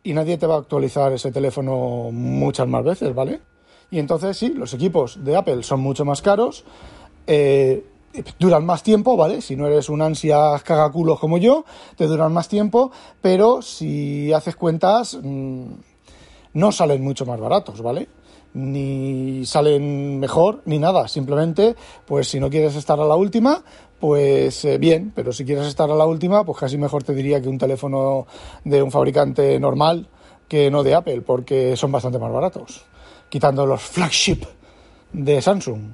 Y 0.04 0.14
nadie 0.14 0.38
te 0.38 0.48
va 0.48 0.56
a 0.56 0.60
actualizar 0.60 1.12
ese 1.12 1.32
teléfono 1.32 2.10
muchas 2.12 2.68
más 2.68 2.84
veces, 2.84 3.14
¿vale? 3.14 3.42
Y 3.92 4.00
entonces 4.00 4.38
sí, 4.38 4.54
los 4.54 4.74
equipos 4.74 5.24
de 5.24 5.36
Apple 5.36 5.64
son 5.64 5.82
mucho 5.82 6.06
más 6.06 6.22
caros, 6.22 6.64
eh, 7.28 7.84
duran 8.40 8.66
más 8.66 8.84
tiempo, 8.84 9.18
¿vale? 9.18 9.42
Si 9.42 9.58
no 9.58 9.68
eres 9.68 9.90
un 9.90 10.02
ansias 10.02 10.64
cagaculos 10.64 11.20
como 11.20 11.38
yo, 11.38 11.66
te 11.98 12.08
duran 12.08 12.32
más 12.32 12.48
tiempo, 12.48 12.92
pero 13.22 13.62
si 13.62 14.32
haces 14.32 14.56
cuentas, 14.56 15.20
mm, 15.22 15.66
no 16.54 16.72
salen 16.72 17.04
mucho 17.04 17.26
más 17.26 17.38
baratos, 17.38 17.82
¿vale? 17.82 18.08
Ni 18.54 19.46
salen 19.46 20.20
mejor, 20.20 20.62
ni 20.66 20.80
nada. 20.80 21.10
Simplemente, 21.10 21.76
pues 22.06 22.30
si 22.30 22.40
no 22.40 22.50
quieres 22.50 22.78
estar 22.78 23.00
a 23.00 23.06
la 23.06 23.16
última, 23.16 23.62
pues 24.00 24.64
eh, 24.64 24.78
bien, 24.78 25.12
pero 25.14 25.34
si 25.34 25.44
quieres 25.44 25.68
estar 25.68 25.92
a 25.92 25.96
la 25.96 26.06
última, 26.06 26.46
pues 26.46 26.58
casi 26.58 26.78
mejor 26.78 27.04
te 27.04 27.14
diría 27.14 27.42
que 27.42 27.50
un 27.50 27.58
teléfono 27.58 28.26
de 28.64 28.82
un 28.82 28.92
fabricante 28.92 29.60
normal 29.60 30.08
que 30.48 30.72
no 30.72 30.84
de 30.84 30.96
Apple, 30.96 31.22
porque 31.22 31.76
son 31.76 31.92
bastante 31.92 32.20
más 32.20 32.32
baratos 32.32 32.86
quitando 33.32 33.66
los 33.66 33.82
flagship 33.82 34.42
de 35.14 35.42
Samsung. 35.42 35.94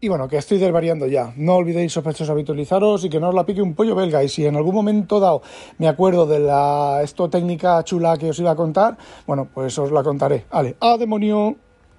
Y 0.00 0.08
bueno, 0.08 0.28
que 0.28 0.36
estoy 0.36 0.58
desvariando 0.58 1.06
ya. 1.06 1.32
No 1.36 1.54
olvidéis, 1.54 1.92
sospechosos, 1.92 2.28
habitualizaros 2.28 3.04
y 3.04 3.08
que 3.08 3.18
no 3.18 3.30
os 3.30 3.34
la 3.34 3.46
pique 3.46 3.62
un 3.62 3.74
pollo 3.74 3.94
belga. 3.94 4.22
Y 4.22 4.28
si 4.28 4.44
en 4.44 4.56
algún 4.56 4.74
momento 4.74 5.18
dado 5.18 5.42
me 5.78 5.88
acuerdo 5.88 6.26
de 6.26 6.40
la 6.40 7.00
esto 7.02 7.30
técnica 7.30 7.82
chula 7.84 8.18
que 8.18 8.30
os 8.30 8.38
iba 8.38 8.50
a 8.50 8.56
contar, 8.56 8.98
bueno, 9.26 9.48
pues 9.52 9.78
os 9.78 9.90
la 9.90 10.02
contaré. 10.02 10.44
Vale, 10.50 10.76
¡a 10.80 10.98
demonio! 10.98 11.56